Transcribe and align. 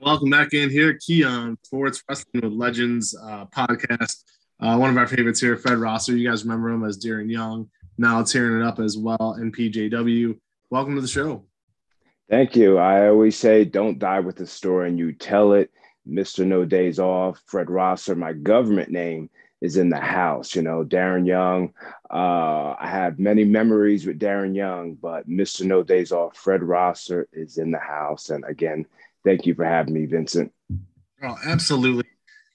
Welcome 0.00 0.30
back 0.30 0.52
in 0.52 0.70
here, 0.70 0.94
Keon 0.94 1.56
Sports 1.62 2.02
Wrestling 2.08 2.42
with 2.42 2.52
Legends 2.52 3.16
uh, 3.22 3.46
podcast. 3.46 4.24
Uh, 4.60 4.76
one 4.76 4.90
of 4.90 4.96
our 4.96 5.06
favorites 5.06 5.40
here, 5.40 5.56
Fred 5.56 5.78
Rosser. 5.78 6.16
You 6.16 6.28
guys 6.28 6.44
remember 6.44 6.70
him 6.70 6.84
as 6.84 6.98
Darren 6.98 7.30
Young. 7.30 7.68
Now 7.98 8.22
tearing 8.22 8.60
it 8.60 8.66
up 8.66 8.78
as 8.78 8.96
well 8.96 9.36
in 9.40 9.52
PJW. 9.52 10.38
Welcome 10.70 10.94
to 10.96 11.00
the 11.00 11.08
show. 11.08 11.44
Thank 12.28 12.56
you. 12.56 12.78
I 12.78 13.08
always 13.08 13.36
say, 13.36 13.64
don't 13.64 13.98
die 13.98 14.20
with 14.20 14.36
the 14.36 14.46
story 14.46 14.88
and 14.88 14.98
you 14.98 15.12
tell 15.12 15.52
it. 15.52 15.70
Mr. 16.08 16.44
No 16.44 16.64
Days 16.64 16.98
Off, 16.98 17.40
Fred 17.46 17.70
Rosser, 17.70 18.16
my 18.16 18.32
government 18.32 18.90
name 18.90 19.30
is 19.60 19.76
in 19.76 19.88
the 19.88 20.00
house. 20.00 20.54
You 20.56 20.62
know, 20.62 20.84
Darren 20.84 21.26
Young. 21.26 21.72
Uh, 22.12 22.74
I 22.78 22.88
have 22.88 23.20
many 23.20 23.44
memories 23.44 24.04
with 24.04 24.18
Darren 24.18 24.54
Young, 24.54 24.94
but 24.94 25.28
Mr. 25.28 25.64
No 25.64 25.84
Days 25.84 26.10
Off, 26.10 26.36
Fred 26.36 26.62
Rosser 26.62 27.28
is 27.32 27.58
in 27.58 27.70
the 27.70 27.78
house. 27.78 28.30
And 28.30 28.44
again, 28.44 28.86
thank 29.24 29.46
you 29.46 29.54
for 29.54 29.64
having 29.64 29.94
me, 29.94 30.06
Vincent. 30.06 30.52
Oh, 31.22 31.36
absolutely. 31.46 32.04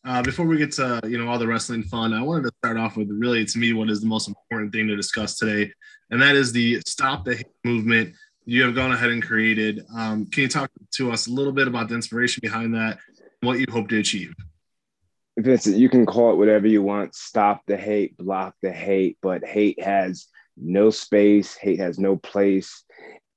Uh, 0.06 0.22
before 0.22 0.46
we 0.46 0.58
get 0.58 0.72
to 0.74 1.02
you 1.06 1.18
know 1.18 1.30
all 1.30 1.40
the 1.40 1.48
wrestling 1.48 1.84
fun, 1.84 2.14
I 2.14 2.22
wanted 2.22 2.44
to 2.44 2.52
start 2.60 2.78
off 2.78 2.96
with 2.96 3.10
really 3.10 3.44
to 3.44 3.60
me 3.60 3.74
what 3.74 3.90
is 3.90 4.02
the 4.02 4.08
most 4.08 4.28
important 4.28 4.72
thing 4.72 4.88
to 4.88 4.96
discuss 4.96 5.38
today, 5.38 5.72
and 6.10 6.22
that 6.22 6.36
is 6.36 6.52
the 6.52 6.82
stop 6.86 7.26
the 7.26 7.36
hate 7.36 7.48
movement 7.64 8.14
you 8.46 8.64
have 8.64 8.74
gone 8.74 8.94
ahead 8.94 9.10
and 9.10 9.22
created. 9.22 9.84
Um, 9.94 10.26
can 10.28 10.44
you 10.44 10.48
talk 10.48 10.72
to 10.96 11.12
us 11.12 11.28
a 11.28 11.32
little 11.32 11.52
bit 11.52 11.68
about 11.68 11.90
the 11.90 11.96
inspiration 11.96 12.40
behind 12.42 12.74
that, 12.76 12.98
what 13.42 13.60
you 13.60 13.66
hope 13.70 13.90
to 13.90 14.00
achieve? 14.00 14.34
Vincent, 15.38 15.76
you 15.76 15.90
can 15.90 16.06
call 16.06 16.32
it 16.32 16.38
whatever 16.38 16.66
you 16.66 16.82
want. 16.82 17.14
Stop 17.14 17.62
the 17.68 17.76
hate, 17.76 18.18
block 18.18 18.56
the 18.62 18.72
hate, 18.72 19.18
but 19.22 19.46
hate 19.46 19.84
has 19.84 20.28
no 20.56 20.90
space. 20.90 21.56
Hate 21.58 21.80
has 21.80 22.00
no 22.00 22.16
place 22.16 22.84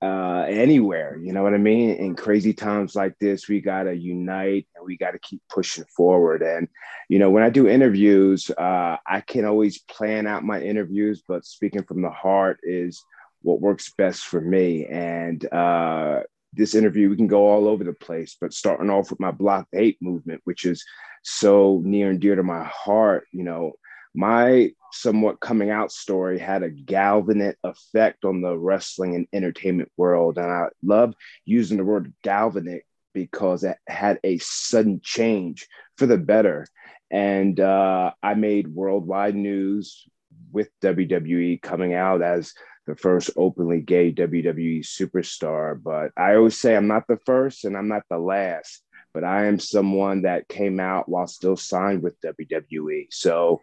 uh, 0.03 0.47
anywhere. 0.49 1.19
You 1.23 1.33
know 1.33 1.43
what 1.43 1.55
I 1.55 1.59
mean? 1.59 1.91
In 1.91 2.17
crazy 2.17 2.53
times 2.53 2.95
like 2.95 3.19
this, 3.19 3.49
we 3.49 3.61
got 3.61 3.85
to 3.85 3.95
unite 3.95 4.67
and 4.75 4.85
we 4.85 4.97
got 4.97 5.13
to 5.13 5.19
keep 5.19 5.43
pushing 5.49 5.85
forward. 5.97 6.43
And, 6.43 6.69
you 7.09 7.19
know, 7.19 7.31
when 7.31 7.43
I 7.43 7.51
do 7.51 7.69
interviews, 7.69 8.51
uh, 8.51 8.97
I 9.07 9.21
can 9.21 9.45
always 9.45 9.79
plan 9.83 10.27
out 10.27 10.45
my 10.45 10.61
interviews, 10.61 11.23
but 11.27 11.45
speaking 11.45 11.85
from 11.85 12.03
the 12.03 12.11
heart 12.11 12.61
is 12.63 13.03
what 13.43 13.61
works 13.61 13.93
best 13.97 14.25
for 14.25 14.41
me. 14.41 14.87
And 14.87 15.45
uh, 15.53 16.21
this 16.53 16.75
interview, 16.75 17.11
we 17.11 17.17
can 17.17 17.27
go 17.27 17.47
all 17.47 17.69
over 17.69 17.85
the 17.85 17.93
place, 17.93 18.37
but 18.41 18.55
starting 18.55 18.91
off 18.91 19.11
with 19.11 19.21
my 19.21 19.31
Block 19.31 19.67
Hate 19.73 19.99
movement, 20.01 20.41
which 20.45 20.65
is 20.65 20.85
so 21.23 21.83
near 21.85 22.11
and 22.11 22.21
dear 22.21 22.37
to 22.37 22.43
my 22.43 22.65
heart, 22.65 23.27
you 23.33 23.45
know, 23.45 23.73
my 24.15 24.71
somewhat 24.93 25.41
coming 25.41 25.71
out 25.71 25.93
story 25.93 26.39
had 26.39 26.63
a 26.63 26.71
galvanic 26.71 27.57
effect 27.63 28.25
on 28.25 28.41
the 28.41 28.57
wrestling 28.57 29.15
and 29.15 29.27
entertainment 29.33 29.91
world. 29.97 30.39
And 30.39 30.51
I 30.51 30.67
love 30.83 31.15
using 31.45 31.79
the 31.79 31.85
word 31.85 32.13
galvanic 32.23 32.87
because 33.13 33.65
it 33.65 33.77
had 33.87 34.19
a 34.25 34.39
sudden 34.39 35.01
change 35.03 35.69
for 35.97 36.07
the 36.07 36.19
better. 36.19 36.67
And 37.11 37.59
uh, 37.59 38.13
I 38.23 38.35
made 38.35 38.69
worldwide 38.69 39.35
news 39.35 40.07
with 40.53 40.69
WWE 40.83 41.61
coming 41.63 41.95
out 41.95 42.23
as 42.23 42.53
the 42.87 42.97
first 42.97 43.31
openly 43.37 43.81
gay 43.81 44.13
WWE 44.13 44.81
superstar. 44.81 45.81
But 45.81 46.11
I 46.17 46.35
always 46.35 46.59
say 46.59 46.75
I'm 46.75 46.89
not 46.89 47.07
the 47.09 47.19
first 47.27 47.65
and 47.65 47.77
I'm 47.77 47.89
not 47.89 48.03
the 48.11 48.19
last 48.19 48.83
but 49.13 49.25
I 49.25 49.47
am 49.47 49.59
someone 49.59 50.23
that 50.23 50.49
came 50.49 50.79
out 50.79 51.09
while 51.09 51.27
still 51.27 51.57
signed 51.57 52.03
with 52.03 52.21
WWE. 52.21 53.09
So 53.11 53.61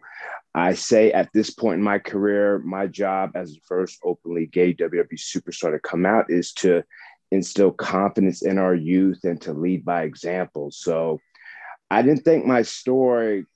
I 0.54 0.74
say 0.74 1.12
at 1.12 1.30
this 1.32 1.50
point 1.50 1.78
in 1.78 1.84
my 1.84 1.98
career, 1.98 2.58
my 2.58 2.86
job 2.86 3.32
as 3.34 3.54
the 3.54 3.60
first 3.66 3.98
openly 4.04 4.46
gay 4.46 4.74
WWE 4.74 5.08
superstar 5.14 5.72
to 5.72 5.78
come 5.78 6.04
out 6.04 6.30
is 6.30 6.52
to 6.54 6.82
instill 7.30 7.70
confidence 7.70 8.42
in 8.42 8.58
our 8.58 8.74
youth 8.74 9.20
and 9.24 9.40
to 9.42 9.52
lead 9.52 9.84
by 9.84 10.02
example. 10.02 10.70
So 10.70 11.20
I 11.90 12.02
didn't 12.02 12.24
think 12.24 12.44
my 12.44 12.62
story, 12.62 13.46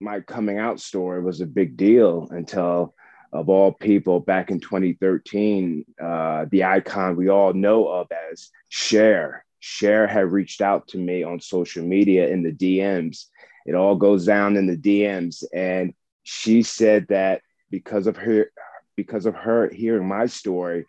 my 0.00 0.20
coming 0.20 0.58
out 0.58 0.80
story, 0.80 1.22
was 1.22 1.40
a 1.40 1.46
big 1.46 1.76
deal 1.76 2.28
until. 2.30 2.94
Of 3.32 3.48
all 3.48 3.72
people, 3.72 4.20
back 4.20 4.52
in 4.52 4.60
2013, 4.60 5.84
uh, 6.00 6.46
the 6.52 6.62
icon 6.62 7.16
we 7.16 7.28
all 7.30 7.52
know 7.52 7.88
of 7.88 8.06
as 8.30 8.50
Cher 8.68 9.44
Cher 9.66 10.06
had 10.06 10.30
reached 10.30 10.60
out 10.60 10.86
to 10.88 10.98
me 10.98 11.22
on 11.22 11.40
social 11.40 11.82
media 11.82 12.28
in 12.28 12.42
the 12.42 12.52
DMs. 12.52 13.28
It 13.64 13.74
all 13.74 13.96
goes 13.96 14.26
down 14.26 14.58
in 14.58 14.66
the 14.66 14.76
DMs. 14.76 15.42
And 15.54 15.94
she 16.22 16.62
said 16.62 17.06
that 17.08 17.40
because 17.70 18.06
of 18.06 18.18
her, 18.18 18.52
because 18.94 19.24
of 19.24 19.34
her 19.34 19.70
hearing 19.70 20.06
my 20.06 20.26
story 20.26 20.84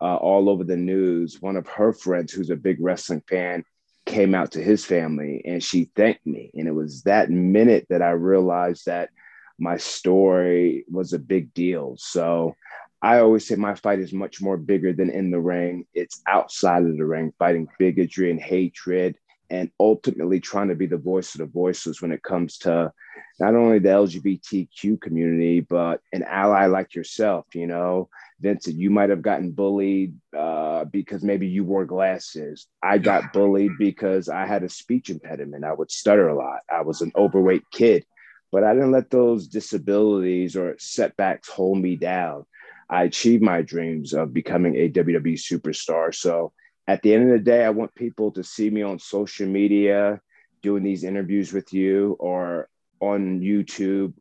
uh, 0.00 0.14
all 0.14 0.48
over 0.48 0.62
the 0.62 0.76
news, 0.76 1.42
one 1.42 1.56
of 1.56 1.66
her 1.66 1.92
friends 1.92 2.32
who's 2.32 2.50
a 2.50 2.54
big 2.56 2.76
wrestling 2.80 3.24
fan 3.28 3.64
came 4.06 4.36
out 4.36 4.52
to 4.52 4.62
his 4.62 4.84
family 4.84 5.42
and 5.44 5.60
she 5.60 5.90
thanked 5.96 6.24
me. 6.24 6.52
And 6.54 6.68
it 6.68 6.72
was 6.72 7.02
that 7.02 7.28
minute 7.28 7.88
that 7.90 8.02
I 8.02 8.10
realized 8.10 8.86
that 8.86 9.10
my 9.58 9.78
story 9.78 10.84
was 10.88 11.12
a 11.12 11.18
big 11.18 11.52
deal. 11.54 11.96
So 11.98 12.54
I 13.02 13.18
always 13.18 13.46
say 13.46 13.56
my 13.56 13.74
fight 13.74 13.98
is 13.98 14.12
much 14.12 14.40
more 14.40 14.56
bigger 14.56 14.92
than 14.92 15.10
in 15.10 15.32
the 15.32 15.40
ring. 15.40 15.86
It's 15.92 16.22
outside 16.28 16.84
of 16.84 16.96
the 16.96 17.04
ring, 17.04 17.32
fighting 17.36 17.66
bigotry 17.78 18.30
and 18.30 18.40
hatred, 18.40 19.16
and 19.50 19.70
ultimately 19.80 20.38
trying 20.38 20.68
to 20.68 20.76
be 20.76 20.86
the 20.86 20.96
voice 20.96 21.34
of 21.34 21.40
the 21.40 21.46
voiceless 21.46 22.00
when 22.00 22.12
it 22.12 22.22
comes 22.22 22.58
to 22.58 22.92
not 23.40 23.56
only 23.56 23.80
the 23.80 23.88
LGBTQ 23.88 25.00
community, 25.00 25.60
but 25.60 26.00
an 26.12 26.22
ally 26.22 26.66
like 26.66 26.94
yourself. 26.94 27.44
You 27.54 27.66
know, 27.66 28.08
Vincent, 28.40 28.76
you 28.76 28.88
might 28.88 29.10
have 29.10 29.20
gotten 29.20 29.50
bullied 29.50 30.14
uh, 30.36 30.84
because 30.84 31.24
maybe 31.24 31.48
you 31.48 31.64
wore 31.64 31.84
glasses. 31.84 32.68
I 32.84 32.98
got 32.98 33.32
bullied 33.32 33.72
because 33.78 34.28
I 34.28 34.46
had 34.46 34.62
a 34.62 34.68
speech 34.68 35.10
impediment. 35.10 35.64
I 35.64 35.72
would 35.72 35.90
stutter 35.90 36.28
a 36.28 36.36
lot. 36.36 36.60
I 36.72 36.82
was 36.82 37.00
an 37.00 37.10
overweight 37.16 37.64
kid, 37.72 38.06
but 38.52 38.62
I 38.62 38.74
didn't 38.74 38.92
let 38.92 39.10
those 39.10 39.48
disabilities 39.48 40.56
or 40.56 40.76
setbacks 40.78 41.48
hold 41.48 41.78
me 41.78 41.96
down. 41.96 42.46
I 42.88 43.04
achieved 43.04 43.42
my 43.42 43.62
dreams 43.62 44.12
of 44.12 44.32
becoming 44.32 44.76
a 44.76 44.90
WWE 44.90 45.34
superstar. 45.34 46.14
So 46.14 46.52
at 46.86 47.02
the 47.02 47.14
end 47.14 47.24
of 47.24 47.30
the 47.30 47.44
day, 47.44 47.64
I 47.64 47.70
want 47.70 47.94
people 47.94 48.32
to 48.32 48.42
see 48.44 48.70
me 48.70 48.82
on 48.82 48.98
social 48.98 49.46
media 49.46 50.20
doing 50.62 50.82
these 50.82 51.04
interviews 51.04 51.52
with 51.52 51.72
you 51.72 52.16
or 52.20 52.68
on 53.00 53.40
YouTube, 53.40 54.14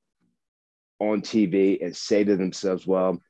on 1.00 1.22
TV, 1.22 1.84
and 1.84 1.96
say 1.96 2.24
to 2.24 2.36
themselves, 2.36 2.86
well, 2.86 3.22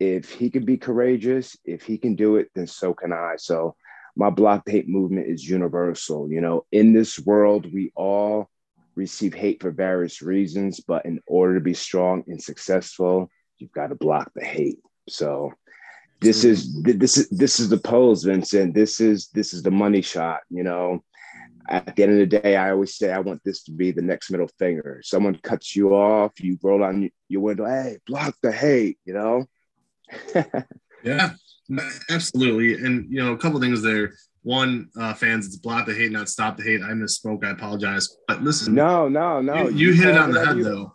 if 0.00 0.30
he 0.30 0.50
can 0.50 0.64
be 0.64 0.76
courageous, 0.76 1.56
if 1.64 1.82
he 1.84 1.98
can 1.98 2.14
do 2.14 2.36
it, 2.36 2.50
then 2.54 2.66
so 2.66 2.94
can 2.94 3.12
I. 3.12 3.34
So 3.36 3.76
my 4.16 4.30
block 4.30 4.68
hate 4.68 4.88
movement 4.88 5.28
is 5.28 5.48
universal. 5.48 6.30
You 6.30 6.40
know, 6.40 6.66
in 6.72 6.92
this 6.92 7.18
world, 7.18 7.72
we 7.72 7.92
all 7.94 8.48
receive 8.94 9.34
hate 9.34 9.60
for 9.60 9.70
various 9.70 10.22
reasons, 10.22 10.80
but 10.80 11.04
in 11.04 11.20
order 11.26 11.54
to 11.54 11.60
be 11.60 11.74
strong 11.74 12.24
and 12.26 12.42
successful, 12.42 13.30
you've 13.64 13.72
got 13.72 13.88
to 13.88 13.94
block 13.94 14.30
the 14.34 14.44
hate. 14.44 14.78
So 15.08 15.52
this 16.20 16.44
is 16.44 16.82
this 16.82 17.16
is 17.16 17.28
this 17.30 17.58
is 17.58 17.70
the 17.70 17.78
pose, 17.78 18.24
Vincent. 18.24 18.74
This 18.74 19.00
is 19.00 19.28
this 19.28 19.54
is 19.54 19.62
the 19.62 19.70
money 19.70 20.02
shot. 20.02 20.40
You 20.50 20.64
know, 20.64 21.02
at 21.68 21.96
the 21.96 22.02
end 22.02 22.12
of 22.12 22.18
the 22.18 22.40
day, 22.40 22.56
I 22.56 22.70
always 22.70 22.96
say 22.96 23.10
I 23.10 23.20
want 23.20 23.42
this 23.42 23.64
to 23.64 23.72
be 23.72 23.90
the 23.90 24.02
next 24.02 24.30
middle 24.30 24.50
finger. 24.58 25.00
Someone 25.02 25.38
cuts 25.42 25.74
you 25.74 25.94
off, 25.94 26.32
you 26.40 26.58
roll 26.62 26.84
on 26.84 27.10
your 27.28 27.40
window, 27.40 27.64
hey, 27.64 27.98
block 28.06 28.34
the 28.42 28.52
hate. 28.52 28.98
You 29.06 29.14
know. 29.14 29.46
yeah, 31.04 31.32
absolutely. 32.10 32.74
And 32.74 33.10
you 33.10 33.22
know, 33.24 33.32
a 33.32 33.38
couple 33.38 33.60
things 33.60 33.82
there. 33.82 34.12
One, 34.42 34.90
uh, 35.00 35.14
fans, 35.14 35.46
it's 35.46 35.56
block 35.56 35.86
the 35.86 35.94
hate, 35.94 36.12
not 36.12 36.28
stop 36.28 36.58
the 36.58 36.64
hate. 36.64 36.82
I 36.82 36.90
misspoke. 36.90 37.46
I 37.46 37.50
apologize. 37.52 38.14
But 38.28 38.42
listen, 38.42 38.74
no, 38.74 39.08
no, 39.08 39.40
no. 39.40 39.68
You, 39.68 39.70
you, 39.70 39.92
you 39.92 39.92
hit 39.94 40.08
it 40.10 40.18
on 40.18 40.32
the 40.32 40.44
head, 40.44 40.58
you, 40.58 40.64
though. 40.64 40.93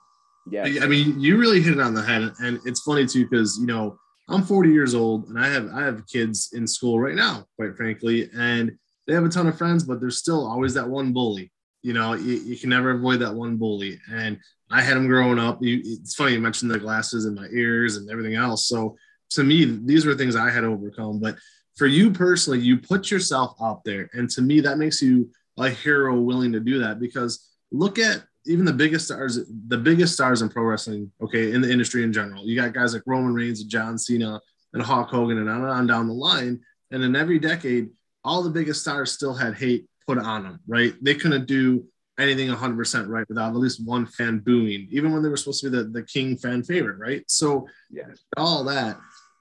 Yeah. 0.51 0.65
I 0.81 0.87
mean, 0.87 1.19
you 1.19 1.37
really 1.37 1.61
hit 1.61 1.73
it 1.73 1.79
on 1.79 1.93
the 1.93 2.01
head, 2.01 2.31
and 2.39 2.59
it's 2.65 2.81
funny 2.81 3.05
too 3.05 3.27
because 3.27 3.57
you 3.59 3.67
know 3.67 3.97
I'm 4.29 4.43
40 4.43 4.69
years 4.71 4.95
old 4.95 5.27
and 5.29 5.39
I 5.39 5.47
have 5.47 5.69
I 5.73 5.83
have 5.83 6.07
kids 6.07 6.51
in 6.53 6.67
school 6.67 6.99
right 6.99 7.15
now, 7.15 7.45
quite 7.55 7.75
frankly, 7.75 8.29
and 8.35 8.71
they 9.07 9.13
have 9.13 9.25
a 9.25 9.29
ton 9.29 9.47
of 9.47 9.57
friends, 9.57 9.83
but 9.83 9.99
there's 9.99 10.17
still 10.17 10.47
always 10.47 10.73
that 10.75 10.87
one 10.87 11.13
bully. 11.13 11.51
You 11.81 11.93
know, 11.93 12.13
you, 12.13 12.35
you 12.35 12.57
can 12.57 12.69
never 12.69 12.91
avoid 12.91 13.19
that 13.21 13.33
one 13.33 13.57
bully, 13.57 13.99
and 14.11 14.37
I 14.69 14.81
had 14.81 14.97
them 14.97 15.07
growing 15.07 15.39
up. 15.39 15.59
You, 15.61 15.81
it's 15.83 16.15
funny 16.15 16.33
you 16.33 16.39
mentioned 16.39 16.69
the 16.69 16.79
glasses 16.79 17.25
and 17.25 17.35
my 17.35 17.47
ears 17.51 17.97
and 17.97 18.09
everything 18.11 18.35
else. 18.35 18.67
So 18.67 18.97
to 19.31 19.43
me, 19.43 19.65
these 19.65 20.05
were 20.05 20.15
things 20.15 20.35
I 20.35 20.49
had 20.49 20.61
to 20.61 20.67
overcome. 20.67 21.19
But 21.19 21.37
for 21.75 21.87
you 21.87 22.11
personally, 22.11 22.59
you 22.59 22.77
put 22.77 23.09
yourself 23.09 23.55
out 23.61 23.83
there, 23.83 24.09
and 24.13 24.29
to 24.31 24.41
me, 24.41 24.59
that 24.61 24.77
makes 24.77 25.01
you 25.01 25.29
a 25.57 25.69
hero 25.69 26.19
willing 26.19 26.51
to 26.51 26.59
do 26.59 26.79
that 26.79 26.99
because 26.99 27.49
look 27.71 27.99
at 27.99 28.23
even 28.49 28.65
the 28.65 28.73
biggest 28.73 29.05
stars, 29.05 29.39
the 29.67 29.77
biggest 29.77 30.13
stars 30.13 30.41
in 30.41 30.49
pro 30.49 30.63
wrestling, 30.63 31.11
okay, 31.21 31.53
in 31.53 31.61
the 31.61 31.71
industry 31.71 32.03
in 32.03 32.11
general. 32.11 32.43
You 32.45 32.59
got 32.59 32.73
guys 32.73 32.93
like 32.95 33.03
Roman 33.05 33.33
Reigns 33.33 33.61
and 33.61 33.69
John 33.69 33.97
Cena 33.97 34.41
and 34.73 34.81
Hulk 34.81 35.09
Hogan 35.09 35.37
and 35.37 35.47
on 35.47 35.61
and 35.61 35.69
on 35.69 35.87
down 35.87 36.07
the 36.07 36.13
line. 36.13 36.59
And 36.89 37.03
in 37.03 37.15
every 37.15 37.37
decade, 37.37 37.89
all 38.23 38.41
the 38.41 38.49
biggest 38.49 38.81
stars 38.81 39.11
still 39.11 39.35
had 39.35 39.53
hate 39.53 39.85
put 40.07 40.17
on 40.17 40.43
them, 40.43 40.59
right? 40.67 40.93
They 40.99 41.13
couldn't 41.13 41.45
do 41.45 41.85
anything 42.17 42.49
100% 42.49 43.07
right 43.07 43.25
without 43.29 43.49
at 43.49 43.55
least 43.55 43.85
one 43.85 44.07
fan 44.07 44.39
booing, 44.39 44.87
even 44.89 45.13
when 45.13 45.21
they 45.21 45.29
were 45.29 45.37
supposed 45.37 45.61
to 45.61 45.69
be 45.69 45.77
the, 45.77 45.83
the 45.83 46.03
king 46.03 46.35
fan 46.35 46.63
favorite, 46.63 46.97
right? 46.97 47.23
So, 47.27 47.67
yeah, 47.91 48.07
all 48.35 48.63
that. 48.63 48.97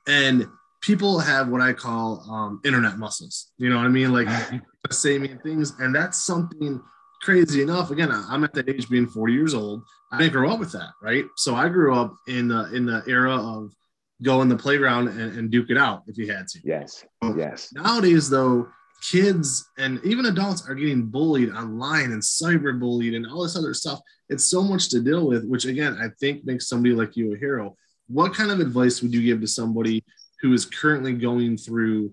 And 0.06 0.46
people 0.82 1.18
have 1.18 1.48
what 1.48 1.62
I 1.62 1.72
call 1.72 2.24
um, 2.30 2.60
internet 2.62 2.98
muscles. 2.98 3.52
You 3.56 3.70
know 3.70 3.76
what 3.76 3.86
I 3.86 3.88
mean? 3.88 4.12
Like 4.12 4.28
saying 4.90 5.40
things, 5.42 5.72
and 5.80 5.94
that's 5.94 6.22
something 6.22 6.80
crazy 7.22 7.62
enough. 7.62 7.90
Again, 7.90 8.10
I'm 8.12 8.44
at 8.44 8.52
that 8.54 8.68
age, 8.68 8.88
being 8.88 9.06
40 9.06 9.32
years 9.32 9.54
old. 9.54 9.82
I 10.10 10.18
didn't 10.18 10.32
grow 10.32 10.50
up 10.50 10.60
with 10.60 10.72
that, 10.72 10.90
right? 11.02 11.24
So 11.36 11.54
I 11.54 11.68
grew 11.68 11.94
up 11.94 12.14
in 12.26 12.48
the 12.48 12.72
in 12.74 12.86
the 12.86 13.02
era 13.06 13.34
of 13.34 13.72
go 14.22 14.42
in 14.42 14.48
the 14.48 14.56
playground 14.56 15.08
and, 15.08 15.38
and 15.38 15.50
duke 15.50 15.70
it 15.70 15.78
out 15.78 16.02
if 16.06 16.18
you 16.18 16.32
had 16.32 16.48
to. 16.48 16.60
Yes. 16.64 17.04
Yes. 17.36 17.72
Nowadays, 17.72 18.28
though, 18.28 18.68
kids 19.00 19.68
and 19.78 20.00
even 20.04 20.26
adults 20.26 20.68
are 20.68 20.74
getting 20.74 21.06
bullied 21.06 21.50
online 21.50 22.12
and 22.12 22.22
cyber 22.22 22.78
bullied 22.78 23.14
and 23.14 23.26
all 23.26 23.42
this 23.42 23.56
other 23.56 23.74
stuff. 23.74 24.00
It's 24.28 24.44
so 24.44 24.62
much 24.62 24.88
to 24.90 25.00
deal 25.00 25.26
with, 25.26 25.44
which 25.44 25.66
again, 25.66 25.96
I 26.00 26.08
think 26.20 26.44
makes 26.44 26.68
somebody 26.68 26.94
like 26.94 27.16
you 27.16 27.34
a 27.34 27.38
hero. 27.38 27.76
What 28.08 28.34
kind 28.34 28.50
of 28.50 28.60
advice 28.60 29.02
would 29.02 29.14
you 29.14 29.22
give 29.22 29.40
to 29.40 29.46
somebody 29.46 30.04
who 30.40 30.52
is 30.52 30.64
currently 30.64 31.12
going 31.12 31.56
through 31.56 32.12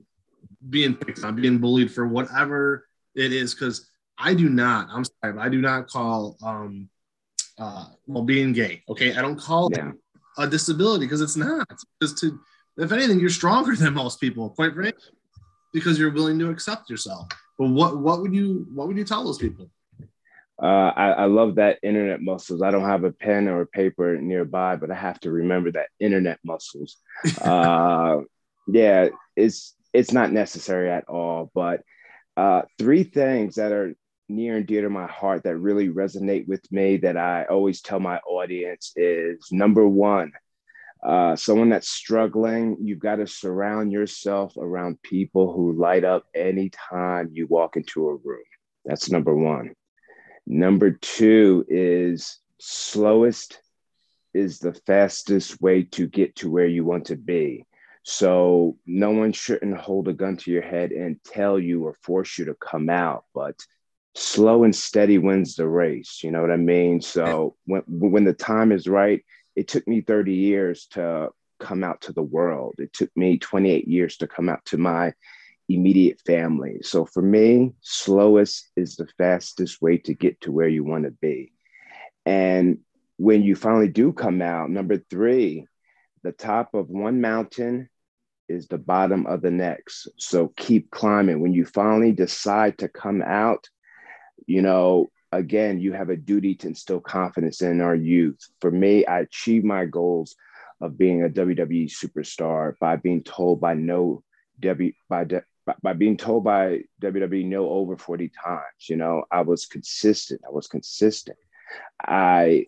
being 0.70 0.96
picked 0.96 1.24
on, 1.24 1.36
being 1.36 1.58
bullied 1.58 1.92
for 1.92 2.08
whatever 2.08 2.86
it 3.16 3.32
is? 3.32 3.54
Because 3.54 3.90
I 4.18 4.34
do 4.34 4.50
not, 4.50 4.88
I'm 4.92 5.04
sorry, 5.06 5.38
I 5.40 5.50
do 5.50 5.62
not 5.62 5.88
call 5.88 6.38
um 6.44 6.90
uh 7.58 7.86
well 8.08 8.24
being 8.24 8.54
gay. 8.54 8.84
Okay. 8.90 9.16
I 9.16 9.22
don't 9.22 9.40
call 9.40 9.70
yeah. 9.72 9.90
it 9.90 9.96
a 10.38 10.48
disability 10.48 11.06
because 11.06 11.22
it's 11.22 11.36
not. 11.36 11.68
Because 12.00 12.20
to 12.22 12.40
if 12.78 12.92
anything, 12.92 13.20
you're 13.20 13.30
stronger 13.30 13.76
than 13.76 13.94
most 13.94 14.20
people, 14.20 14.50
quite 14.50 14.74
frankly 14.74 14.94
because 15.76 16.00
you're 16.00 16.12
willing 16.12 16.40
to 16.40 16.50
accept 16.50 16.90
yourself. 16.90 17.28
But 17.60 17.68
what 17.68 18.00
what 18.00 18.22
would 18.22 18.34
you 18.34 18.66
what 18.74 18.88
would 18.88 18.98
you 18.98 19.04
tell 19.04 19.26
those 19.26 19.38
people? 19.38 19.70
Uh, 20.62 20.94
I, 20.96 21.10
I, 21.12 21.26
love 21.26 21.56
that 21.56 21.80
internet 21.84 22.22
muscles. 22.22 22.62
I 22.62 22.72
don't 22.72 22.86
have 22.86 23.04
a 23.04 23.12
pen 23.12 23.50
or 23.50 23.60
a 23.60 23.68
paper 23.68 24.16
nearby, 24.16 24.78
but 24.78 24.90
I 24.90 24.96
have 24.96 25.20
to 25.20 25.32
remember 25.32 25.70
that 25.74 25.90
internet 26.00 26.40
muscles. 26.46 26.96
uh, 27.42 28.20
yeah, 28.66 29.10
it's 29.36 29.76
it's 29.94 30.14
not 30.14 30.32
necessary 30.32 30.90
at 30.90 31.10
all. 31.10 31.52
But 31.54 31.82
uh, 32.38 32.62
three 32.80 33.04
things 33.04 33.56
that 33.56 33.74
are 33.74 33.96
near 34.28 34.58
and 34.58 34.66
dear 34.66 34.82
to 34.82 34.90
my 34.90 35.08
heart 35.08 35.44
that 35.44 35.58
really 35.58 35.90
resonate 35.90 36.48
with 36.48 36.72
me 36.72 36.98
that 36.98 37.18
I 37.18 37.46
always 37.46 37.82
tell 37.82 38.00
my 38.00 38.18
audience 38.20 38.92
is 38.96 39.48
number 39.52 39.88
one, 39.88 40.32
uh, 41.06 41.36
someone 41.36 41.70
that's 41.70 41.90
struggling, 41.90 42.78
you've 42.82 43.00
got 43.00 43.18
to 43.18 43.28
surround 43.28 43.92
yourself 43.92 44.58
around 44.58 45.02
people 45.04 45.54
who 45.54 45.74
light 45.74 46.04
up 46.04 46.26
anytime 46.34 47.30
you 47.32 47.46
walk 47.48 47.78
into 47.78 48.10
a 48.10 48.16
room. 48.16 48.44
That's 48.86 49.12
number 49.12 49.36
one. 49.36 49.76
Number 50.48 50.92
two 50.92 51.66
is 51.68 52.40
slowest 52.60 53.60
is 54.34 54.60
the 54.60 54.74
fastest 54.74 55.62
way 55.62 55.84
to 55.84 56.08
get 56.08 56.36
to 56.38 56.50
where 56.50 56.68
you 56.68 56.84
want 56.84 57.06
to 57.06 57.16
be. 57.16 57.66
So 58.04 58.78
no 58.86 59.12
one 59.12 59.32
shouldn't 59.32 59.78
hold 59.78 60.08
a 60.08 60.14
gun 60.14 60.38
to 60.38 60.52
your 60.52 60.62
head 60.62 60.92
and 60.92 61.24
tell 61.24 61.60
you 61.60 61.86
or 61.86 61.96
force 62.04 62.38
you 62.38 62.46
to 62.46 62.56
come 62.56 62.90
out, 62.90 63.26
but 63.34 63.56
slow 64.16 64.64
and 64.64 64.76
steady 64.76 65.18
wins 65.18 65.56
the 65.56 65.68
race. 65.68 66.22
You 66.24 66.32
know 66.32 66.42
what 66.42 66.52
I 66.52 66.58
mean? 66.58 67.02
So 67.02 67.56
when 67.66 67.84
when 67.88 68.24
the 68.24 68.34
time 68.34 68.72
is 68.72 68.88
right, 68.88 69.24
it 69.56 69.68
took 69.68 69.88
me 69.88 70.02
30 70.02 70.34
years 70.34 70.88
to 70.92 71.30
come 71.60 71.84
out 71.84 72.02
to 72.02 72.14
the 72.14 72.24
world. 72.24 72.76
It 72.80 72.94
took 72.94 73.16
me 73.16 73.38
28 73.38 73.88
years 73.88 74.18
to 74.18 74.28
come 74.28 74.50
out 74.50 74.66
to 74.66 74.78
my 74.78 75.14
immediate 75.68 76.22
family. 76.26 76.80
So 76.82 77.06
for 77.06 77.22
me, 77.22 77.74
slowest 77.82 78.70
is 78.76 78.96
the 78.96 79.08
fastest 79.18 79.82
way 79.82 79.98
to 80.00 80.14
get 80.14 80.40
to 80.42 80.52
where 80.52 80.68
you 80.68 80.84
want 80.84 81.06
to 81.06 81.12
be. 81.12 81.52
And 82.26 82.80
when 83.18 83.44
you 83.44 83.56
finally 83.56 83.88
do 83.88 84.14
come 84.14 84.42
out, 84.42 84.70
number 84.70 84.98
three, 85.10 85.66
the 86.24 86.32
top 86.32 86.74
of 86.74 86.90
one 86.90 87.22
mountain 87.22 87.90
is 88.48 88.68
the 88.68 88.78
bottom 88.78 89.26
of 89.26 89.42
the 89.42 89.52
next. 89.52 90.08
So 90.18 90.54
keep 90.56 90.92
climbing. 90.92 91.40
When 91.40 91.54
you 91.54 91.66
finally 91.66 92.12
decide 92.12 92.78
to 92.80 92.88
come 92.88 93.22
out, 93.22 93.68
you 94.46 94.62
know, 94.62 95.10
again, 95.32 95.80
you 95.80 95.94
have 95.94 96.10
a 96.10 96.18
duty 96.18 96.56
to 96.56 96.68
instill 96.68 97.00
confidence 97.00 97.62
in 97.62 97.82
our 97.82 97.96
youth. 97.96 98.40
For 98.62 98.72
me, 98.72 99.06
I 99.06 99.22
achieved 99.22 99.66
my 99.66 99.86
goals 99.86 100.36
of 100.82 100.98
being 100.98 101.24
a 101.24 101.30
WWE 101.30 101.90
superstar 101.90 102.78
by 102.80 102.96
being 102.98 103.24
told 103.24 103.62
by 103.62 103.74
no 103.74 104.24
W 104.60 104.94
by 105.10 105.26
by 105.82 105.94
being 105.94 106.18
told 106.18 106.44
by 106.44 106.82
WWE 107.02 107.46
no 107.46 107.70
over 107.70 107.98
40 107.98 108.30
times. 108.30 108.90
You 108.90 108.98
know, 108.98 109.24
I 109.32 109.42
was 109.42 109.66
consistent. 109.66 110.42
I 110.46 110.52
was 110.52 110.68
consistent. 110.68 111.38
I 112.02 112.68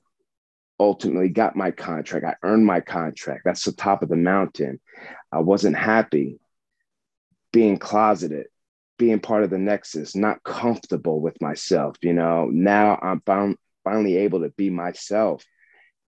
ultimately 0.80 1.30
got 1.30 1.56
my 1.56 1.72
contract. 1.72 2.26
I 2.26 2.36
earned 2.48 2.66
my 2.66 2.82
contract. 2.82 3.42
That's 3.46 3.66
the 3.66 3.72
top 3.72 4.02
of 4.02 4.10
the 4.10 4.16
mountain. 4.16 4.80
I 5.32 5.40
wasn't 5.40 5.78
happy 5.78 6.40
being 7.52 7.78
closeted 7.78 8.48
being 8.98 9.20
part 9.20 9.44
of 9.44 9.50
the 9.50 9.58
nexus, 9.58 10.16
not 10.16 10.44
comfortable 10.44 11.22
with 11.22 11.42
myself. 11.42 11.98
You 12.02 12.14
know, 12.14 12.50
now 12.52 13.00
I'm 13.02 13.22
found, 13.22 13.58
finally 13.84 14.18
able 14.18 14.42
to 14.42 14.50
be 14.50 14.70
myself. 14.70 15.44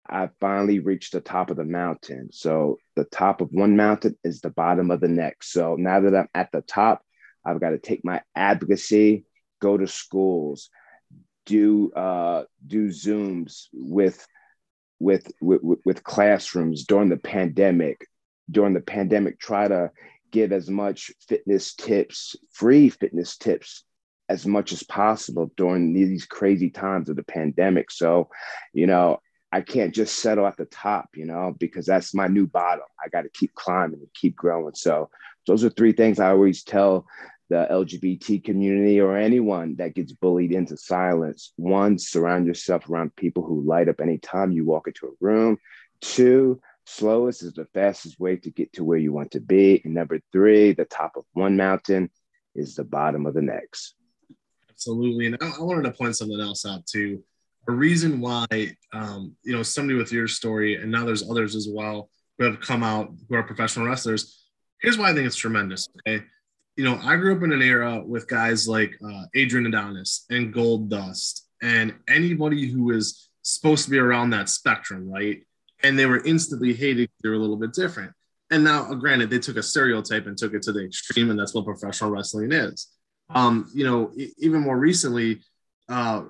I 0.08 0.30
finally 0.40 0.80
reached 0.80 1.14
the 1.14 1.22
top 1.22 1.52
of 1.52 1.58
the 1.58 1.64
mountain. 1.64 2.30
So 2.32 2.78
the 2.96 3.04
top 3.04 3.42
of 3.42 3.50
one 3.52 3.76
mountain 3.76 4.18
is 4.24 4.42
the 4.42 4.50
bottom 4.50 4.90
of 4.90 5.02
the 5.02 5.08
next. 5.08 5.54
So 5.54 5.76
now 5.76 6.00
that 6.00 6.16
I'm 6.16 6.28
at 6.34 6.52
the 6.52 6.62
top, 6.62 7.04
I've 7.46 7.60
got 7.60 7.70
to 7.70 7.78
take 7.78 8.04
my 8.04 8.22
advocacy, 8.36 9.26
go 9.62 9.78
to 9.78 9.88
schools, 9.88 10.70
do 11.46 11.92
uh, 11.94 12.44
do 12.66 12.88
zooms 12.88 13.68
with 13.74 14.26
with 15.00 15.32
with 15.42 15.62
with 15.86 16.04
classrooms 16.04 16.86
during 16.86 17.10
the 17.10 17.18
pandemic. 17.18 18.06
During 18.52 18.74
the 18.74 18.82
pandemic, 18.82 19.40
try 19.40 19.68
to 19.68 19.92
give 20.32 20.52
as 20.52 20.70
much 20.70 21.12
fitness 21.28 21.74
tips, 21.74 22.36
free 22.52 22.90
fitness 22.90 23.38
tips 23.38 23.84
as 24.30 24.46
much 24.46 24.72
as 24.72 24.84
possible 24.84 25.52
during 25.58 25.94
these 25.94 26.26
crazy 26.26 26.70
times 26.70 27.10
of 27.10 27.16
the 27.16 27.24
pandemic. 27.24 27.90
So, 27.90 28.30
you 28.74 28.86
know, 28.88 29.20
I 29.52 29.62
can't 29.62 29.94
just 29.94 30.20
settle 30.20 30.46
at 30.46 30.58
the 30.58 30.66
top, 30.66 31.10
you 31.16 31.26
know, 31.26 31.56
because 31.58 31.88
that's 31.88 32.14
my 32.14 32.28
new 32.28 32.46
bottom. 32.46 32.86
I 33.04 33.10
got 33.10 33.24
to 33.24 33.30
keep 33.30 33.56
climbing 33.56 34.00
and 34.00 34.14
keep 34.14 34.36
growing. 34.36 34.76
So, 34.76 35.10
those 35.48 35.64
are 35.64 35.70
three 35.72 35.94
things 35.94 36.20
I 36.20 36.30
always 36.30 36.64
tell 36.64 37.08
the 37.50 37.68
LGBT 37.72 38.44
community 38.44 39.02
or 39.02 39.18
anyone 39.18 39.76
that 39.78 39.96
gets 39.96 40.12
bullied 40.12 40.52
into 40.52 40.78
silence. 40.78 41.52
One, 41.56 41.98
surround 41.98 42.46
yourself 42.46 42.88
around 42.88 43.16
people 43.16 43.44
who 43.44 43.62
light 43.62 43.90
up 43.90 44.00
anytime 44.00 44.52
you 44.52 44.66
walk 44.66 44.88
into 44.88 45.08
a 45.08 45.12
room. 45.20 45.58
Two, 46.02 46.62
Slowest 46.90 47.44
is 47.44 47.54
the 47.54 47.68
fastest 47.74 48.20
way 48.20 48.36
to 48.38 48.50
get 48.50 48.74
to 48.74 48.84
where 48.84 48.98
you 48.98 49.14
want 49.14 49.32
to 49.32 49.40
be. 49.40 49.80
And 49.86 49.94
number 49.94 50.20
three, 50.32 50.74
the 50.74 50.86
top 50.86 51.18
of 51.18 51.24
one 51.34 51.56
mountain 51.56 52.10
is 52.56 52.74
the 52.74 52.84
bottom 52.84 53.28
of 53.28 53.36
the 53.36 53.44
next. 53.44 53.94
Absolutely. 54.72 55.28
And 55.28 55.38
I, 55.40 55.52
I 55.60 55.62
wanted 55.62 55.84
to 55.84 55.92
point 55.92 56.18
something 56.18 56.42
else 56.42 56.66
out 56.66 56.88
too. 56.88 57.24
A 57.68 57.72
reason 57.72 58.20
why, 58.20 58.48
um, 58.92 59.36
you 59.44 59.56
know, 59.56 59.62
somebody 59.62 60.00
with 60.00 60.12
your 60.12 60.28
story, 60.28 60.82
and 60.82 60.92
now 60.92 61.06
there's 61.06 61.30
others 61.30 61.56
as 61.56 61.68
well 61.72 62.10
who 62.40 62.46
have 62.46 62.60
come 62.60 62.82
out 62.82 63.14
who 63.30 63.36
are 63.36 63.44
professional 63.44 63.86
wrestlers. 63.86 64.44
Here's 64.82 64.98
why 64.98 65.12
I 65.12 65.14
think 65.14 65.28
it's 65.28 65.36
tremendous. 65.36 65.88
Okay. 66.08 66.24
You 66.76 66.86
know, 66.86 67.00
I 67.04 67.18
grew 67.18 67.36
up 67.36 67.44
in 67.44 67.52
an 67.52 67.62
era 67.62 68.02
with 68.04 68.28
guys 68.28 68.68
like 68.68 68.98
uh, 69.06 69.26
Adrian 69.36 69.68
Adonis 69.68 70.26
and 70.32 70.52
Goldust 70.52 71.42
and 71.62 71.94
anybody 72.08 72.68
who 72.68 72.92
is 72.92 73.30
supposed 73.44 73.86
to 73.86 73.92
be 73.92 74.00
around 74.00 74.32
that 74.32 74.50
spectrum, 74.50 75.08
right? 75.08 75.44
And 75.84 75.98
they 75.98 76.06
were 76.06 76.24
instantly 76.26 76.74
hated. 76.74 77.10
They 77.22 77.30
were 77.30 77.36
a 77.36 77.40
little 77.40 77.58
bit 77.58 77.74
different. 77.74 78.12
And 78.52 78.64
now, 78.64 78.94
granted, 78.96 79.30
they 79.30 79.40
took 79.40 79.58
a 79.58 79.64
stereotype 79.64 80.26
and 80.26 80.38
took 80.38 80.54
it 80.54 80.64
to 80.64 80.72
the 80.72 80.84
extreme, 80.84 81.30
and 81.30 81.40
that's 81.40 81.54
what 81.54 81.66
professional 81.66 82.10
wrestling 82.10 82.52
is. 82.52 82.88
Um, 83.30 83.70
you 83.74 83.86
know, 83.86 84.12
even 84.40 84.62
more 84.62 84.78
recently, 84.78 85.42
uh, 85.88 86.24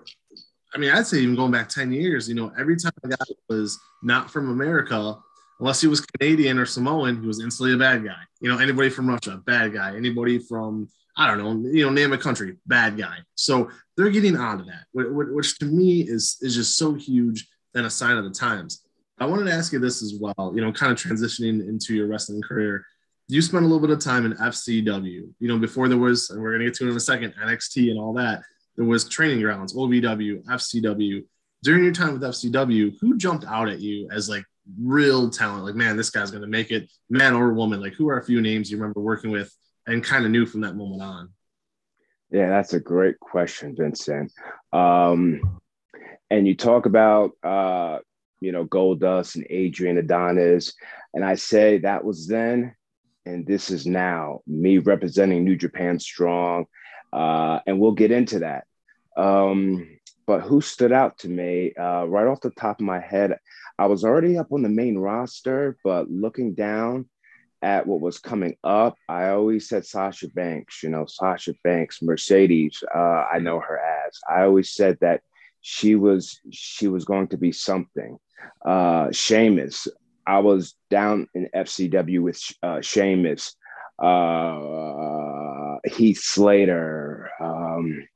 I 0.74 0.78
mean, 0.78 0.92
I'd 0.92 1.08
say 1.08 1.20
even 1.20 1.36
going 1.36 1.52
back 1.52 1.70
10 1.70 1.92
years, 1.92 2.28
you 2.28 2.36
know, 2.36 2.52
every 2.60 2.76
time 2.76 2.92
a 3.04 3.08
guy 3.08 3.26
was 3.48 3.80
not 4.04 4.30
from 4.30 4.50
America, 4.50 5.18
unless 5.60 5.82
he 5.82 5.88
was 5.88 6.02
Canadian 6.02 6.60
or 6.60 6.66
Samoan, 6.66 7.22
he 7.22 7.28
was 7.28 7.42
instantly 7.42 7.74
a 7.74 7.78
bad 7.78 8.04
guy. 8.04 8.22
You 8.42 8.50
know, 8.50 8.60
anybody 8.60 8.90
from 8.90 9.08
Russia, 9.08 9.42
bad 9.46 9.74
guy. 9.74 9.96
Anybody 9.96 10.40
from, 10.40 10.90
I 11.18 11.28
don't 11.28 11.38
know, 11.38 11.70
you 11.70 11.86
know, 11.86 11.90
name 11.90 12.14
a 12.14 12.18
country, 12.18 12.58
bad 12.66 12.98
guy. 12.98 13.18
So 13.36 13.70
they're 13.98 14.10
getting 14.10 14.36
out 14.36 14.60
of 14.60 14.68
that, 14.68 14.86
which 14.94 15.58
to 15.60 15.66
me 15.66 16.02
is, 16.02 16.38
is 16.42 16.56
just 16.56 16.78
so 16.78 16.94
huge 16.94 17.48
and 17.74 17.86
a 17.86 17.90
sign 17.90 18.18
of 18.18 18.26
the 18.26 18.32
times. 18.32 18.84
I 19.20 19.26
wanted 19.26 19.46
to 19.46 19.54
ask 19.54 19.74
you 19.74 19.80
this 19.80 20.02
as 20.02 20.16
well, 20.20 20.54
you 20.56 20.62
know, 20.62 20.72
kind 20.72 20.92
of 20.92 20.98
transitioning 20.98 21.68
into 21.68 21.96
your 21.96 22.08
wrestling 22.08 22.42
career. 22.42 22.86
You 23.28 23.42
spent 23.42 23.64
a 23.64 23.68
little 23.68 23.86
bit 23.86 23.92
of 23.92 24.00
time 24.00 24.26
in 24.26 24.34
FCW, 24.34 25.30
you 25.40 25.48
know, 25.48 25.60
before 25.60 25.88
there 25.88 25.98
was, 25.98 26.30
and 26.30 26.42
we're 26.42 26.52
going 26.52 26.62
to 26.62 26.66
get 26.66 26.76
to 26.76 26.88
it 26.88 26.92
in 26.92 26.98
a 26.98 27.00
second, 27.00 27.34
NXT 27.42 27.92
and 27.92 28.00
all 28.00 28.14
that. 28.14 28.42
There 28.76 28.86
was 28.86 29.08
training 29.08 29.42
grounds, 29.42 29.76
OVW, 29.76 30.46
FCW. 30.46 31.24
During 31.62 31.84
your 31.84 31.94
time 31.94 32.14
with 32.14 32.22
FCW, 32.24 32.96
who 33.02 33.18
jumped 33.18 33.46
out 33.46 33.68
at 33.68 33.80
you 33.80 34.08
as 34.12 34.30
like 34.30 34.46
real 34.78 35.30
talent? 35.30 35.66
Like, 35.66 35.76
man, 35.76 35.98
this 35.98 36.10
guy's 36.10 36.32
going 36.32 36.42
to 36.42 36.48
make 36.48 36.72
it, 36.72 36.90
man 37.10 37.34
or 37.34 37.54
woman. 37.54 37.82
Like, 37.82 37.94
who 37.94 38.10
are 38.10 38.18
a 38.18 38.24
few 38.24 38.42
names 38.42 38.72
you 38.72 38.78
remember 38.78 39.02
working 39.02 39.32
with 39.32 39.54
and 39.88 40.04
kind 40.04 40.26
of 40.26 40.32
knew 40.32 40.46
from 40.46 40.62
that 40.62 40.76
moment 40.76 41.02
on? 41.02 41.30
Yeah, 42.32 42.50
that's 42.50 42.74
a 42.74 42.80
great 42.80 43.20
question, 43.20 43.76
Vincent. 43.76 44.32
Um, 44.72 45.60
and 46.30 46.48
you 46.48 46.56
talk 46.56 46.86
about 46.86 47.32
uh, 47.44 48.00
you 48.42 48.52
know, 48.52 48.66
Goldust 48.66 49.36
and 49.36 49.46
Adrian 49.50 49.98
Adonis. 49.98 50.74
And 51.14 51.24
I 51.24 51.36
say 51.36 51.80
that 51.80 52.04
was 52.04 52.28
then, 52.28 52.76
and 53.26 53.46
this 53.46 53.70
is 53.70 53.86
now 53.86 54.42
me 54.48 54.78
representing 54.78 55.44
New 55.44 55.56
Japan 55.56 56.00
Strong, 56.00 56.66
uh, 57.12 57.60
and 57.66 57.80
we'll 57.80 57.92
get 57.92 58.12
into 58.12 58.40
that. 58.40 58.66
Um, 59.18 60.00
but 60.26 60.42
who 60.42 60.62
stood 60.62 60.92
out 60.92 61.18
to 61.20 61.28
me 61.28 61.74
uh, 61.74 62.06
right 62.06 62.28
off 62.28 62.42
the 62.42 62.52
top 62.52 62.80
of 62.80 62.86
my 62.86 63.00
head? 63.00 63.38
I 63.78 63.88
was 63.88 64.04
already 64.04 64.38
up 64.38 64.52
on 64.52 64.62
the 64.62 64.70
main 64.70 64.98
roster, 64.98 65.78
but 65.84 66.10
looking 66.10 66.54
down 66.54 67.10
at 67.62 67.86
what 67.88 68.00
was 68.00 68.20
coming 68.20 68.56
up, 68.64 68.96
I 69.10 69.30
always 69.30 69.68
said 69.68 69.86
Sasha 69.86 70.30
Banks. 70.30 70.84
You 70.84 70.90
know, 70.90 71.06
Sasha 71.08 71.54
Banks, 71.64 72.02
Mercedes. 72.02 72.84
Uh, 72.94 73.26
I 73.32 73.40
know 73.40 73.60
her 73.60 73.80
as. 73.80 74.20
I 74.30 74.44
always 74.44 74.74
said 74.74 74.98
that 75.02 75.22
she 75.62 75.96
was 75.96 76.40
she 76.52 76.88
was 76.88 77.06
going 77.06 77.28
to 77.30 77.38
be 77.38 77.52
something. 77.52 78.18
Uh, 78.64 79.12
Sheamus. 79.12 79.88
I 80.26 80.40
was 80.40 80.76
down 80.90 81.28
in 81.34 81.50
FCW 81.56 82.22
with 82.22 82.42
uh, 82.62 82.82
Sheamus, 82.82 83.56
uh, 83.98 85.78
Heath 85.86 86.20
Slater, 86.20 87.32
um, 87.40 88.08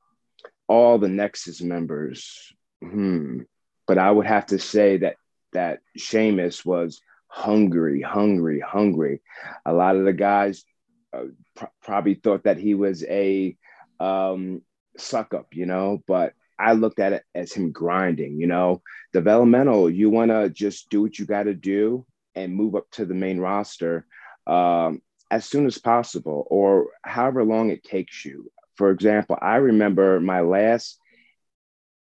all 0.68 0.98
the 0.98 1.08
Nexus 1.08 1.60
members. 1.60 2.52
Hmm. 2.80 3.40
But 3.86 3.98
I 3.98 4.10
would 4.10 4.26
have 4.26 4.46
to 4.46 4.58
say 4.58 4.98
that 4.98 5.16
that 5.52 5.80
Sheamus 5.96 6.64
was 6.64 7.00
hungry, 7.28 8.00
hungry, 8.00 8.60
hungry. 8.60 9.20
A 9.66 9.72
lot 9.72 9.96
of 9.96 10.04
the 10.04 10.12
guys 10.12 10.64
uh, 11.12 11.24
pr- 11.56 11.64
probably 11.82 12.14
thought 12.14 12.44
that 12.44 12.58
he 12.58 12.74
was 12.74 13.02
a 13.04 13.56
um, 13.98 14.62
suck 14.96 15.34
up, 15.34 15.48
you 15.52 15.66
know, 15.66 16.02
but 16.06 16.34
I 16.58 16.72
looked 16.72 17.00
at 17.00 17.12
it 17.12 17.24
as 17.34 17.52
him 17.52 17.72
grinding, 17.72 18.38
you 18.38 18.46
know, 18.46 18.82
developmental. 19.12 19.90
You 19.90 20.10
want 20.10 20.30
to 20.30 20.48
just 20.48 20.90
do 20.90 21.02
what 21.02 21.18
you 21.18 21.26
got 21.26 21.44
to 21.44 21.54
do 21.54 22.06
and 22.34 22.54
move 22.54 22.74
up 22.74 22.90
to 22.92 23.04
the 23.04 23.14
main 23.14 23.38
roster 23.38 24.06
um, 24.46 25.02
as 25.30 25.44
soon 25.44 25.66
as 25.66 25.78
possible 25.78 26.46
or 26.50 26.88
however 27.02 27.44
long 27.44 27.70
it 27.70 27.84
takes 27.84 28.24
you. 28.24 28.50
For 28.76 28.90
example, 28.90 29.38
I 29.40 29.56
remember 29.56 30.20
my 30.20 30.40
last 30.40 30.98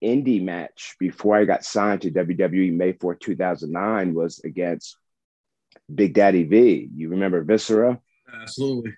indie 0.03 0.43
match 0.43 0.97
before 0.99 1.37
I 1.37 1.45
got 1.45 1.65
signed 1.65 2.03
to 2.03 2.11
WWE 2.11 2.73
May 2.73 2.93
4, 2.93 3.15
2009 3.17 4.15
was 4.15 4.41
against 4.45 4.97
Big 5.93 6.15
Daddy 6.15 6.45
V. 6.45 6.89
You 6.95 7.11
remember 7.11 7.43
Viscera? 7.43 7.99
Absolutely 8.43 8.93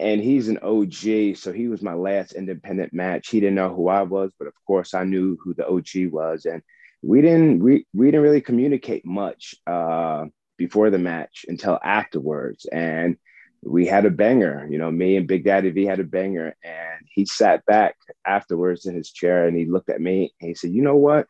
and 0.00 0.20
he's 0.20 0.48
an 0.48 0.58
OG. 0.58 1.36
So 1.36 1.52
he 1.52 1.68
was 1.68 1.82
my 1.82 1.94
last 1.94 2.32
independent 2.32 2.92
match. 2.92 3.28
He 3.28 3.40
didn't 3.40 3.54
know 3.54 3.74
who 3.74 3.88
I 3.88 4.02
was, 4.02 4.32
but 4.38 4.48
of 4.48 4.54
course 4.66 4.94
I 4.94 5.04
knew 5.04 5.36
who 5.42 5.54
the 5.54 5.68
OG 5.68 6.10
was. 6.12 6.46
And 6.46 6.62
we 7.02 7.20
didn't 7.22 7.62
we, 7.62 7.86
we 7.94 8.06
didn't 8.06 8.22
really 8.22 8.40
communicate 8.40 9.04
much 9.04 9.54
uh, 9.66 10.24
before 10.56 10.90
the 10.90 10.98
match 10.98 11.44
until 11.48 11.78
afterwards. 11.82 12.66
And 12.66 13.16
we 13.62 13.86
had 13.86 14.06
a 14.06 14.10
banger, 14.10 14.66
you 14.70 14.78
know, 14.78 14.90
me 14.90 15.16
and 15.16 15.28
Big 15.28 15.44
Daddy 15.44 15.70
V 15.70 15.84
had 15.84 16.00
a 16.00 16.04
banger. 16.04 16.56
And 16.64 17.06
he 17.06 17.26
sat 17.26 17.64
back 17.66 17.96
afterwards 18.26 18.86
in 18.86 18.94
his 18.94 19.10
chair 19.10 19.46
and 19.46 19.56
he 19.56 19.66
looked 19.66 19.90
at 19.90 20.00
me 20.00 20.32
and 20.40 20.48
he 20.48 20.54
said, 20.54 20.70
you 20.70 20.82
know 20.82 20.96
what? 20.96 21.26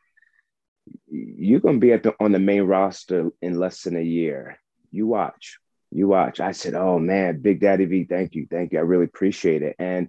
You're 1.08 1.60
gonna 1.60 1.78
be 1.78 1.96
the, 1.96 2.14
on 2.20 2.32
the 2.32 2.38
main 2.38 2.62
roster 2.62 3.30
in 3.42 3.58
less 3.58 3.82
than 3.82 3.96
a 3.96 4.02
year. 4.02 4.58
You 4.92 5.06
watch 5.08 5.58
you 5.90 6.08
watch. 6.08 6.40
I 6.40 6.52
said, 6.52 6.74
oh 6.74 6.98
man, 6.98 7.40
Big 7.40 7.60
Daddy 7.60 7.84
V, 7.84 8.04
thank 8.04 8.34
you. 8.34 8.46
Thank 8.50 8.72
you. 8.72 8.78
I 8.78 8.82
really 8.82 9.04
appreciate 9.04 9.62
it. 9.62 9.76
And 9.78 10.08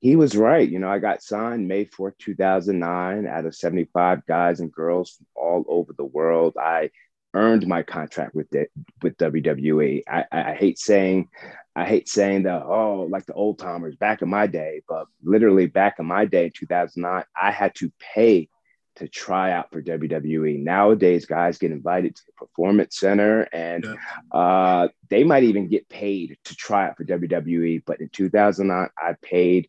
he 0.00 0.14
was 0.16 0.36
right. 0.36 0.68
You 0.68 0.78
know, 0.78 0.88
I 0.88 0.98
got 0.98 1.22
signed 1.22 1.66
May 1.66 1.84
4th, 1.84 2.18
2009 2.18 3.26
out 3.26 3.46
of 3.46 3.54
75 3.54 4.24
guys 4.26 4.60
and 4.60 4.70
girls 4.72 5.10
from 5.10 5.26
all 5.34 5.64
over 5.68 5.92
the 5.92 6.04
world. 6.04 6.56
I 6.60 6.90
earned 7.34 7.66
my 7.66 7.82
contract 7.82 8.34
with 8.34 8.48
the, 8.50 8.66
with 9.02 9.16
WWE. 9.16 10.02
I, 10.08 10.24
I 10.30 10.54
hate 10.54 10.78
saying, 10.78 11.28
I 11.74 11.84
hate 11.84 12.08
saying 12.08 12.44
that, 12.44 12.62
oh, 12.62 13.06
like 13.10 13.26
the 13.26 13.34
old 13.34 13.58
timers 13.58 13.96
back 13.96 14.22
in 14.22 14.28
my 14.28 14.46
day, 14.46 14.82
but 14.88 15.06
literally 15.22 15.66
back 15.66 15.96
in 15.98 16.06
my 16.06 16.24
day, 16.24 16.50
2009, 16.54 17.24
I 17.40 17.50
had 17.50 17.74
to 17.76 17.92
pay 18.14 18.48
to 18.96 19.08
try 19.08 19.52
out 19.52 19.70
for 19.70 19.82
WWE. 19.82 20.62
Nowadays, 20.62 21.26
guys 21.26 21.58
get 21.58 21.70
invited 21.70 22.16
to 22.16 22.22
the 22.26 22.32
Performance 22.32 22.98
Center 22.98 23.42
and 23.52 23.84
yeah. 23.84 24.38
uh, 24.38 24.88
they 25.08 25.24
might 25.24 25.44
even 25.44 25.68
get 25.68 25.88
paid 25.88 26.36
to 26.44 26.56
try 26.56 26.88
out 26.88 26.96
for 26.96 27.04
WWE. 27.04 27.82
But 27.86 28.00
in 28.00 28.08
2009, 28.08 28.88
I 28.98 29.14
paid 29.22 29.68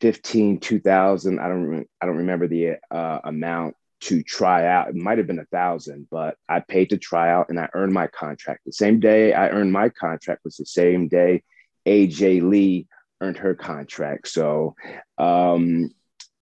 15, 0.00 0.60
2000. 0.60 1.38
I 1.38 1.48
don't, 1.48 1.86
I 2.00 2.06
don't 2.06 2.16
remember 2.16 2.48
the 2.48 2.76
uh, 2.90 3.20
amount 3.24 3.76
to 4.02 4.22
try 4.22 4.66
out. 4.66 4.88
It 4.88 4.94
might 4.94 5.18
have 5.18 5.26
been 5.26 5.38
a 5.38 5.44
thousand, 5.46 6.08
but 6.10 6.36
I 6.48 6.60
paid 6.60 6.90
to 6.90 6.98
try 6.98 7.30
out 7.30 7.50
and 7.50 7.60
I 7.60 7.68
earned 7.74 7.92
my 7.92 8.06
contract. 8.06 8.60
The 8.64 8.72
same 8.72 8.98
day 8.98 9.34
I 9.34 9.50
earned 9.50 9.72
my 9.72 9.90
contract 9.90 10.42
was 10.44 10.56
the 10.56 10.66
same 10.66 11.08
day 11.08 11.42
AJ 11.86 12.48
Lee 12.48 12.86
earned 13.20 13.38
her 13.38 13.54
contract. 13.54 14.28
So 14.28 14.74
um, 15.18 15.90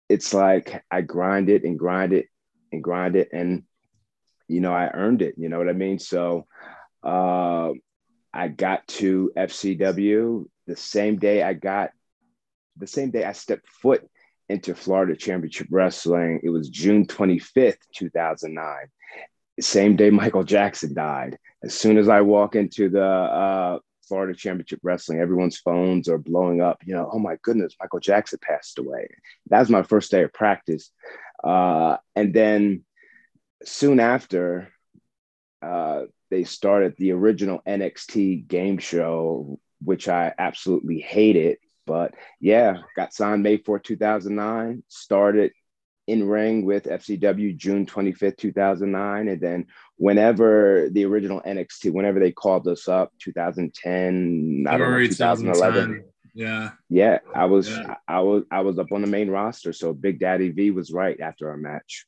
it's 0.09 0.35
like 0.35 0.83
I 0.91 1.01
grind 1.01 1.49
it 1.49 1.65
and 1.65 1.79
grind 1.79 2.13
it 2.13 2.27
and 2.73 2.83
grind 2.83 3.17
it 3.17 3.31
and 3.33 3.65
you 4.49 4.61
know 4.61 4.73
I 4.73 4.91
earned 4.93 5.23
it. 5.23 5.35
You 5.39 5.49
know 5.49 5.59
what 5.59 5.69
I 5.69 5.73
mean? 5.73 5.99
So 5.99 6.47
uh, 7.03 7.73
I 8.33 8.49
got 8.49 8.87
to 8.89 9.33
FCW 9.37 10.47
the 10.67 10.77
same 10.77 11.19
day 11.19 11.43
I 11.43 11.55
got 11.55 11.91
the 12.77 12.87
same 12.87 13.11
day 13.11 13.25
I 13.25 13.33
stepped 13.33 13.69
foot 13.69 14.07
into 14.49 14.75
Florida 14.75 15.17
Championship 15.17 15.69
Wrestling. 15.71 16.41
It 16.43 16.51
was 16.51 16.69
June 16.69 17.07
25th, 17.07 17.79
2009. 17.95 18.77
same 19.61 19.97
day 19.97 20.11
Michael 20.11 20.45
Jackson 20.45 20.93
died. 20.95 21.39
As 21.63 21.75
soon 21.75 21.97
as 21.97 22.09
I 22.09 22.21
walk 22.21 22.57
into 22.57 22.89
the 22.91 23.07
uh, 23.07 23.79
Florida 24.07 24.35
Championship 24.35 24.81
Wrestling, 24.83 25.21
everyone's 25.21 25.59
phones 25.59 26.09
are 26.09 26.19
blowing 26.19 26.61
up. 26.61 26.83
You 26.85 26.95
know, 26.95 27.09
oh 27.13 27.19
my 27.19 27.37
goodness, 27.43 27.75
Michael 27.81 28.01
Jackson 28.01 28.39
passed 28.43 28.79
away. 28.79 29.09
That 29.51 29.61
was 29.61 29.71
my 29.71 29.83
first 29.83 30.11
day 30.11 30.23
of 30.23 30.33
practice. 30.33 30.91
Uh, 31.43 31.97
and 32.17 32.33
then 32.33 32.85
soon 33.65 34.01
after, 34.01 34.73
uh, 35.63 36.03
they 36.31 36.45
started 36.45 36.95
the 36.97 37.13
original 37.13 37.61
NXT 37.67 38.49
game 38.49 38.79
show, 38.79 39.59
which 39.83 40.09
I 40.09 40.33
absolutely 40.39 41.01
hated. 41.01 41.59
But 41.87 42.15
yeah, 42.41 42.79
got 42.97 43.13
signed 43.13 43.43
May 43.43 43.59
4, 43.59 43.79
2009, 43.79 44.83
started 44.89 45.53
in 46.07 46.29
ring 46.29 46.65
with 46.65 46.85
FCW 46.85 47.57
June 47.57 47.87
25th, 47.87 48.37
2009. 48.37 49.29
And 49.29 49.41
then 49.41 49.67
whenever 49.97 50.89
the 50.91 51.05
original 51.05 51.41
NXT, 51.41 51.93
whenever 51.93 52.21
they 52.21 52.33
called 52.33 52.69
us 52.69 52.89
up, 52.89 53.13
2010, 53.21 54.67
I 54.69 54.77
don't 54.77 54.91
know, 54.91 55.07
2011. 55.07 56.05
Yeah. 56.35 56.71
Yeah. 56.89 57.19
I 57.35 57.47
was, 57.47 57.71
yeah. 57.71 57.95
I 58.07 58.21
was, 58.21 58.45
I 58.51 58.61
was 58.61 58.79
up 58.79 58.93
on 58.93 59.01
the 59.01 59.07
main 59.07 59.31
roster. 59.31 59.73
So 59.73 59.93
Big 59.93 60.19
Daddy 60.19 60.51
V 60.51 60.71
was 60.73 60.93
right 60.93 61.19
after 61.21 61.49
our 61.49 61.57
match. 61.57 62.07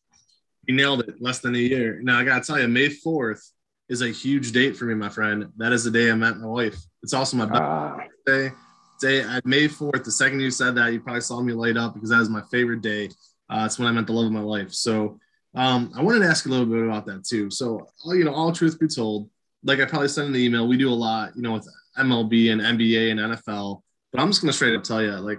You 0.66 0.74
nailed 0.74 1.00
it. 1.00 1.22
Less 1.22 1.38
than 1.38 1.54
a 1.54 1.58
year. 1.58 2.00
Now 2.02 2.18
I 2.18 2.24
got 2.24 2.42
to 2.42 2.46
tell 2.46 2.60
you, 2.60 2.68
May 2.68 2.88
4th 2.88 3.50
is 3.88 4.02
a 4.02 4.08
huge 4.08 4.52
date 4.52 4.76
for 4.76 4.84
me, 4.84 4.94
my 4.94 5.08
friend. 5.08 5.52
That 5.56 5.72
is 5.72 5.84
the 5.84 5.90
day 5.90 6.10
I 6.10 6.14
met 6.14 6.38
my 6.38 6.46
wife. 6.46 6.76
It's 7.02 7.14
also 7.14 7.36
my 7.36 7.48
ah. 7.50 7.96
birthday. 8.26 8.48
Uh, 8.48 8.58
day 9.00 9.20
at 9.20 9.46
May 9.46 9.68
4th, 9.68 10.04
the 10.04 10.10
second 10.10 10.40
you 10.40 10.50
said 10.50 10.74
that, 10.74 10.92
you 10.92 11.00
probably 11.00 11.20
saw 11.20 11.40
me 11.40 11.52
light 11.52 11.76
up 11.76 11.94
because 11.94 12.10
that 12.10 12.18
was 12.18 12.28
my 12.28 12.42
favorite 12.50 12.82
day. 12.82 13.10
Uh, 13.48 13.62
it's 13.64 13.78
when 13.78 13.88
I 13.88 13.92
met 13.92 14.06
the 14.06 14.12
love 14.12 14.26
of 14.26 14.32
my 14.32 14.40
life. 14.40 14.72
So 14.72 15.18
um, 15.54 15.92
I 15.96 16.02
wanted 16.02 16.20
to 16.20 16.26
ask 16.26 16.46
a 16.46 16.48
little 16.48 16.66
bit 16.66 16.82
about 16.82 17.06
that 17.06 17.24
too. 17.24 17.50
So, 17.50 17.88
you 18.06 18.24
know, 18.24 18.34
all 18.34 18.52
truth 18.52 18.78
be 18.78 18.88
told, 18.88 19.30
like 19.62 19.80
I 19.80 19.84
probably 19.84 20.08
sent 20.08 20.28
in 20.28 20.32
the 20.32 20.44
email, 20.44 20.68
we 20.68 20.76
do 20.76 20.90
a 20.90 20.94
lot, 20.94 21.34
you 21.34 21.42
know, 21.42 21.52
with 21.52 21.68
MLB 21.98 22.52
and 22.52 22.60
NBA 22.60 23.10
and 23.10 23.20
NFL. 23.20 23.82
But 24.12 24.20
I'm 24.20 24.28
just 24.28 24.40
gonna 24.40 24.52
straight 24.52 24.76
up 24.76 24.84
tell 24.84 25.02
you, 25.02 25.12
like 25.12 25.38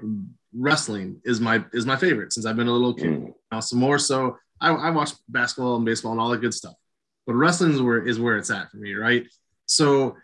wrestling 0.53 1.21
is 1.23 1.39
my 1.39 1.63
is 1.73 1.85
my 1.85 1.95
favorite 1.95 2.33
since 2.33 2.45
I've 2.45 2.55
been 2.55 2.67
a 2.67 2.71
little 2.71 2.93
kid. 2.93 3.07
Mm. 3.07 3.33
Now, 3.51 3.59
some 3.59 3.79
more 3.79 3.99
so, 3.99 4.37
I, 4.59 4.71
I 4.71 4.89
watch 4.89 5.11
basketball 5.29 5.77
and 5.77 5.85
baseball 5.85 6.11
and 6.13 6.21
all 6.21 6.29
that 6.29 6.41
good 6.41 6.53
stuff. 6.53 6.73
But 7.25 7.35
wrestling 7.35 7.73
is 7.73 7.81
where 7.81 8.05
is 8.05 8.19
where 8.19 8.37
it's 8.37 8.51
at 8.51 8.71
for 8.71 8.77
me, 8.77 8.93
right? 8.93 9.25
So, 9.65 10.15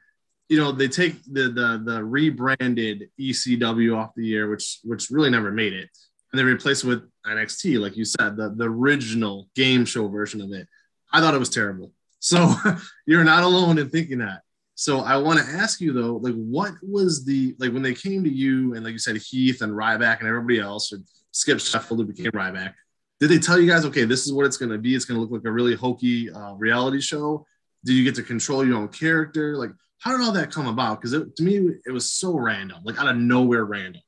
you 0.49 0.57
know, 0.57 0.71
they 0.71 0.87
take 0.87 1.23
the 1.25 1.49
the 1.49 1.81
the 1.85 2.03
rebranded 2.03 3.09
ECW 3.19 3.97
off 3.97 4.15
the 4.15 4.35
air, 4.35 4.49
which 4.49 4.79
which 4.83 5.09
really 5.09 5.29
never 5.29 5.51
made 5.51 5.73
it 5.73 5.89
and 6.33 6.39
they 6.39 6.43
replace 6.43 6.83
it 6.83 6.87
with 6.87 7.03
NXT, 7.25 7.79
like 7.79 7.95
you 7.95 8.05
said, 8.05 8.37
the, 8.37 8.53
the 8.55 8.65
original 8.65 9.49
game 9.55 9.85
show 9.85 10.07
version 10.07 10.41
of 10.41 10.51
it. 10.51 10.67
I 11.11 11.19
thought 11.19 11.33
it 11.33 11.39
was 11.39 11.49
terrible. 11.49 11.91
So 12.19 12.53
you're 13.05 13.23
not 13.23 13.43
alone 13.43 13.77
in 13.77 13.89
thinking 13.89 14.19
that. 14.19 14.41
So 14.75 14.99
I 14.99 15.17
want 15.17 15.39
to 15.39 15.45
ask 15.45 15.79
you 15.79 15.93
though, 15.93 16.15
like, 16.17 16.33
what 16.33 16.73
was 16.81 17.25
the 17.25 17.55
like 17.59 17.71
when 17.71 17.83
they 17.83 17.93
came 17.93 18.23
to 18.23 18.29
you 18.29 18.73
and 18.73 18.83
like 18.83 18.93
you 18.93 18.99
said, 18.99 19.17
Heath 19.17 19.61
and 19.61 19.71
Ryback 19.71 20.19
and 20.19 20.27
everybody 20.27 20.59
else, 20.59 20.91
or 20.91 20.97
Skip 21.31 21.59
Sheffield 21.59 21.99
who 21.99 22.05
became 22.05 22.31
Ryback? 22.31 22.73
Did 23.19 23.29
they 23.29 23.39
tell 23.39 23.59
you 23.59 23.69
guys, 23.69 23.85
okay, 23.85 24.05
this 24.05 24.25
is 24.25 24.33
what 24.33 24.45
it's 24.45 24.57
going 24.57 24.71
to 24.71 24.77
be? 24.77 24.95
It's 24.95 25.05
going 25.05 25.17
to 25.17 25.21
look 25.21 25.31
like 25.31 25.47
a 25.47 25.51
really 25.51 25.75
hokey 25.75 26.31
uh, 26.31 26.53
reality 26.55 26.99
show. 26.99 27.45
Did 27.85 27.93
you 27.93 28.03
get 28.03 28.15
to 28.15 28.23
control 28.23 28.65
your 28.65 28.77
own 28.77 28.87
character? 28.89 29.55
Like, 29.55 29.71
how 29.99 30.11
did 30.11 30.21
all 30.25 30.33
that 30.33 30.51
come 30.51 30.67
about? 30.67 31.01
Because 31.01 31.11
to 31.11 31.43
me, 31.43 31.69
it 31.85 31.91
was 31.91 32.11
so 32.11 32.37
random, 32.37 32.81
like 32.83 32.99
out 32.99 33.07
of 33.07 33.15
nowhere, 33.15 33.63
random. 33.63 34.01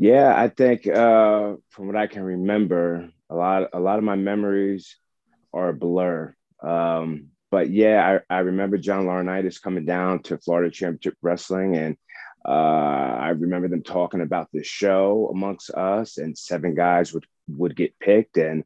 Yeah, 0.00 0.32
I 0.34 0.48
think 0.48 0.86
uh, 0.86 1.56
from 1.68 1.86
what 1.86 1.96
I 1.96 2.06
can 2.06 2.22
remember, 2.22 3.10
a 3.28 3.34
lot 3.34 3.68
a 3.74 3.78
lot 3.78 3.98
of 3.98 4.04
my 4.04 4.16
memories 4.16 4.96
are 5.52 5.68
a 5.68 5.74
blur. 5.74 6.34
Um, 6.62 7.28
but 7.50 7.68
yeah, 7.68 8.20
I, 8.30 8.36
I 8.36 8.38
remember 8.40 8.78
John 8.78 9.04
Laurinaitis 9.04 9.60
coming 9.60 9.84
down 9.84 10.22
to 10.22 10.38
Florida 10.38 10.70
Championship 10.70 11.18
Wrestling, 11.20 11.76
and 11.76 11.98
uh, 12.48 12.48
I 12.48 13.28
remember 13.30 13.68
them 13.68 13.82
talking 13.82 14.22
about 14.22 14.48
this 14.54 14.66
show 14.66 15.28
amongst 15.34 15.68
us, 15.72 16.16
and 16.16 16.36
seven 16.36 16.74
guys 16.74 17.12
would 17.12 17.26
would 17.48 17.76
get 17.76 17.98
picked, 17.98 18.38
and 18.38 18.64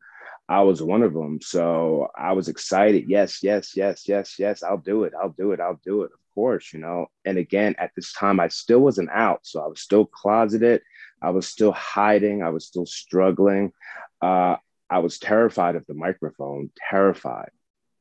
I 0.49 0.61
was 0.63 0.81
one 0.81 1.03
of 1.03 1.15
them. 1.15 1.41
So 1.41 2.11
I 2.17 2.35
was 2.35 2.49
excited. 2.49 3.07
Yes, 3.09 3.43
yes, 3.43 3.77
yes, 3.77 4.07
yes, 4.07 4.39
yes. 4.39 4.63
I'll 4.63 4.79
do 4.79 5.03
it. 5.03 5.15
I'll 5.21 5.35
do 5.37 5.51
it. 5.51 5.59
I'll 5.59 5.81
do 5.85 6.03
it. 6.03 6.13
Of 6.13 6.21
course, 6.33 6.73
you 6.73 6.79
know. 6.79 7.07
And 7.25 7.39
again, 7.39 7.75
at 7.79 7.91
this 7.97 8.13
time, 8.13 8.39
I 8.39 8.47
still 8.47 8.79
wasn't 8.81 9.11
out, 9.11 9.41
so 9.43 9.61
I 9.61 9.67
was 9.67 9.81
still 9.81 10.07
closeted. 10.07 10.83
I 11.25 11.31
was 11.31 11.47
still 11.47 11.73
hiding. 11.73 12.43
I 12.43 12.51
was 12.51 12.67
still 12.67 12.87
struggling. 12.87 13.73
Uh, 14.21 14.57
I 14.91 14.99
was 14.99 15.19
terrified 15.19 15.77
of 15.77 15.87
the 15.87 15.95
microphone. 15.95 16.71
Terrified 16.91 17.51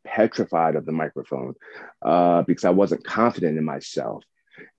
petrified 0.03 0.75
of 0.75 0.85
the 0.85 0.91
microphone 0.91 1.55
uh, 2.01 2.41
because 2.43 2.65
I 2.65 2.71
wasn't 2.71 3.03
confident 3.03 3.57
in 3.57 3.63
myself. 3.63 4.23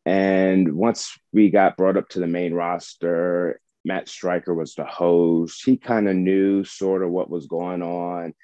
And 0.07 0.75
once 0.75 1.19
we 1.33 1.51
got 1.51 1.77
brought 1.77 1.97
up 1.97 2.09
to 2.11 2.21
the 2.21 2.27
main 2.27 2.55
roster, 2.55 3.61
Matt 3.85 4.09
Striker 4.09 4.55
was 4.55 4.75
the 4.75 4.85
host. 4.85 5.63
He 5.65 5.77
kind 5.77 6.09
of 6.09 6.17
knew 6.17 6.65
sort 6.65 7.03
of 7.03 7.11
what 7.11 7.31
was 7.31 7.47
going 7.47 7.83
on. 7.83 8.35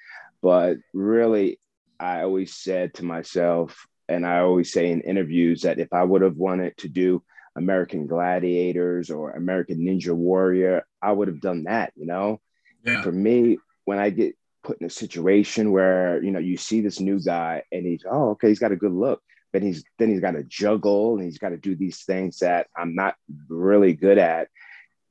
But 0.41 0.77
really, 0.93 1.59
I 1.99 2.21
always 2.21 2.55
said 2.55 2.95
to 2.95 3.05
myself, 3.05 3.85
and 4.09 4.25
I 4.25 4.39
always 4.39 4.73
say 4.73 4.91
in 4.91 5.01
interviews 5.01 5.61
that 5.61 5.79
if 5.79 5.93
I 5.93 6.03
would 6.03 6.21
have 6.21 6.35
wanted 6.35 6.75
to 6.77 6.89
do 6.89 7.23
American 7.55 8.07
Gladiators 8.07 9.09
or 9.09 9.31
American 9.31 9.79
Ninja 9.79 10.13
Warrior, 10.13 10.85
I 11.01 11.11
would 11.11 11.27
have 11.27 11.41
done 11.41 11.63
that, 11.63 11.93
you 11.95 12.05
know? 12.05 12.39
Yeah. 12.83 13.01
For 13.01 13.11
me, 13.11 13.57
when 13.85 13.99
I 13.99 14.09
get 14.09 14.35
put 14.63 14.79
in 14.79 14.87
a 14.87 14.91
situation 14.91 15.71
where 15.71 16.23
you 16.23 16.29
know 16.29 16.39
you 16.39 16.55
see 16.55 16.81
this 16.81 16.99
new 16.99 17.19
guy 17.19 17.63
and 17.71 17.83
he's 17.83 18.03
oh 18.09 18.29
okay 18.29 18.47
he's 18.47 18.59
got 18.59 18.71
a 18.71 18.75
good 18.75 18.91
look 18.91 19.19
but 19.51 19.63
he's 19.63 19.83
then 19.99 20.09
he's 20.09 20.19
got 20.19 20.31
to 20.31 20.43
juggle 20.43 21.15
and 21.15 21.23
he's 21.23 21.37
got 21.37 21.49
to 21.49 21.57
do 21.57 21.75
these 21.75 22.03
things 22.03 22.39
that 22.39 22.67
I'm 22.75 22.95
not 22.95 23.15
really 23.49 23.93
good 23.93 24.17
at. 24.17 24.47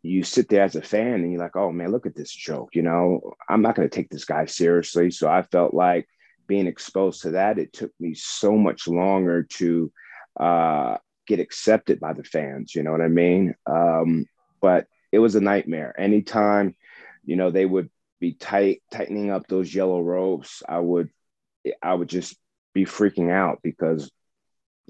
You 0.02 0.23
sit 0.23 0.49
there 0.49 0.62
as 0.62 0.76
a 0.76 0.82
fan 0.82 1.14
and 1.14 1.30
you're 1.30 1.42
like, 1.42 1.56
oh 1.56 1.73
man, 1.73 1.92
look 1.92 2.06
at 2.06 2.16
this 2.16 2.32
joke. 2.32 2.70
You 2.75 2.82
know, 2.82 3.35
I'm 3.49 3.62
not 3.62 3.75
going 3.75 3.88
to 3.88 3.94
take 3.94 4.09
this 4.09 4.25
guy 4.25 4.47
seriously. 4.47 5.11
So 5.11 5.28
I 5.28 5.42
felt 5.42 5.75
like 5.75 6.09
being 6.47 6.66
exposed 6.66 7.23
to 7.23 7.32
that, 7.32 7.59
it 7.59 7.73
took 7.73 7.92
me 8.00 8.14
so 8.14 8.56
much 8.56 8.88
longer 8.88 9.42
to 9.59 9.92
uh, 10.38 10.97
get 11.30 11.40
accepted 11.40 12.00
by 12.00 12.12
the 12.12 12.25
fans. 12.25 12.75
You 12.75 12.82
know 12.82 12.90
what 12.90 13.00
I 13.00 13.08
mean? 13.08 13.54
Um, 13.64 14.26
but 14.60 14.87
it 15.12 15.20
was 15.20 15.37
a 15.37 15.40
nightmare. 15.40 15.94
Anytime, 15.99 16.75
you 17.25 17.37
know, 17.37 17.52
they 17.52 17.64
would 17.64 17.88
be 18.18 18.32
tight 18.32 18.82
tightening 18.90 19.30
up 19.30 19.46
those 19.46 19.72
yellow 19.72 20.02
ropes, 20.02 20.62
I 20.68 20.80
would 20.80 21.08
I 21.80 21.94
would 21.94 22.08
just 22.08 22.37
be 22.75 22.84
freaking 22.84 23.30
out 23.30 23.60
because 23.62 24.10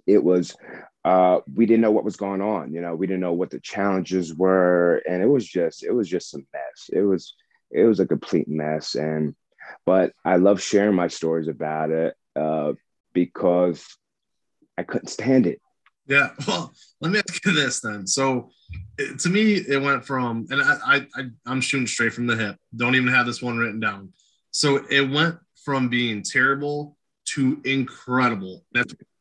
it 0.06 0.24
was 0.24 0.56
uh, 1.04 1.40
we 1.54 1.66
didn't 1.66 1.82
know 1.82 1.90
what 1.90 2.04
was 2.04 2.16
going 2.16 2.40
on. 2.40 2.72
You 2.72 2.80
know, 2.80 2.94
we 2.94 3.06
didn't 3.06 3.20
know 3.20 3.34
what 3.34 3.50
the 3.50 3.60
challenges 3.60 4.34
were, 4.34 5.02
and 5.08 5.22
it 5.22 5.28
was 5.28 5.46
just 5.46 5.84
it 5.84 5.92
was 5.92 6.08
just 6.08 6.34
a 6.34 6.38
mess. 6.38 6.90
It 6.90 7.02
was 7.02 7.34
it 7.70 7.84
was 7.84 8.00
a 8.00 8.06
complete 8.06 8.48
mess, 8.48 8.94
and 8.94 9.36
but 9.84 10.12
I 10.24 10.36
love 10.36 10.62
sharing 10.62 10.96
my 10.96 11.08
stories 11.08 11.48
about 11.48 11.90
it 11.90 12.14
uh, 12.34 12.72
because 13.12 13.84
I 14.78 14.84
couldn't 14.84 15.08
stand 15.08 15.46
it. 15.46 15.60
Yeah. 16.10 16.30
Well, 16.46 16.72
let 17.00 17.12
me 17.12 17.20
ask 17.20 17.46
you 17.46 17.52
this 17.52 17.80
then. 17.80 18.06
So, 18.06 18.50
to 19.18 19.28
me, 19.30 19.54
it 19.54 19.80
went 19.80 20.04
from, 20.04 20.46
and 20.50 20.60
I, 20.60 21.06
I, 21.16 21.26
I'm 21.46 21.60
shooting 21.62 21.86
straight 21.86 22.12
from 22.12 22.26
the 22.26 22.36
hip. 22.36 22.56
Don't 22.76 22.94
even 22.94 23.08
have 23.08 23.24
this 23.24 23.40
one 23.40 23.56
written 23.56 23.80
down. 23.80 24.12
So 24.50 24.84
it 24.90 25.08
went 25.08 25.36
from 25.64 25.88
being 25.88 26.22
terrible 26.22 26.96
to 27.34 27.60
incredible. 27.64 28.64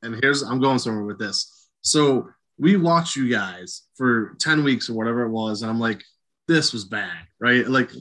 And 0.01 0.15
here's, 0.22 0.41
I'm 0.41 0.60
going 0.60 0.79
somewhere 0.79 1.05
with 1.05 1.19
this. 1.19 1.69
So 1.81 2.27
we 2.58 2.75
watched 2.75 3.15
you 3.15 3.29
guys 3.29 3.84
for 3.96 4.36
10 4.39 4.63
weeks 4.63 4.89
or 4.89 4.93
whatever 4.93 5.24
it 5.24 5.29
was. 5.29 5.62
And 5.62 5.72
I'm 5.72 5.79
like, 5.79 6.03
this 6.48 6.74
was 6.74 6.86
bad, 6.86 7.17
right? 7.39 7.67
Like, 7.67 7.91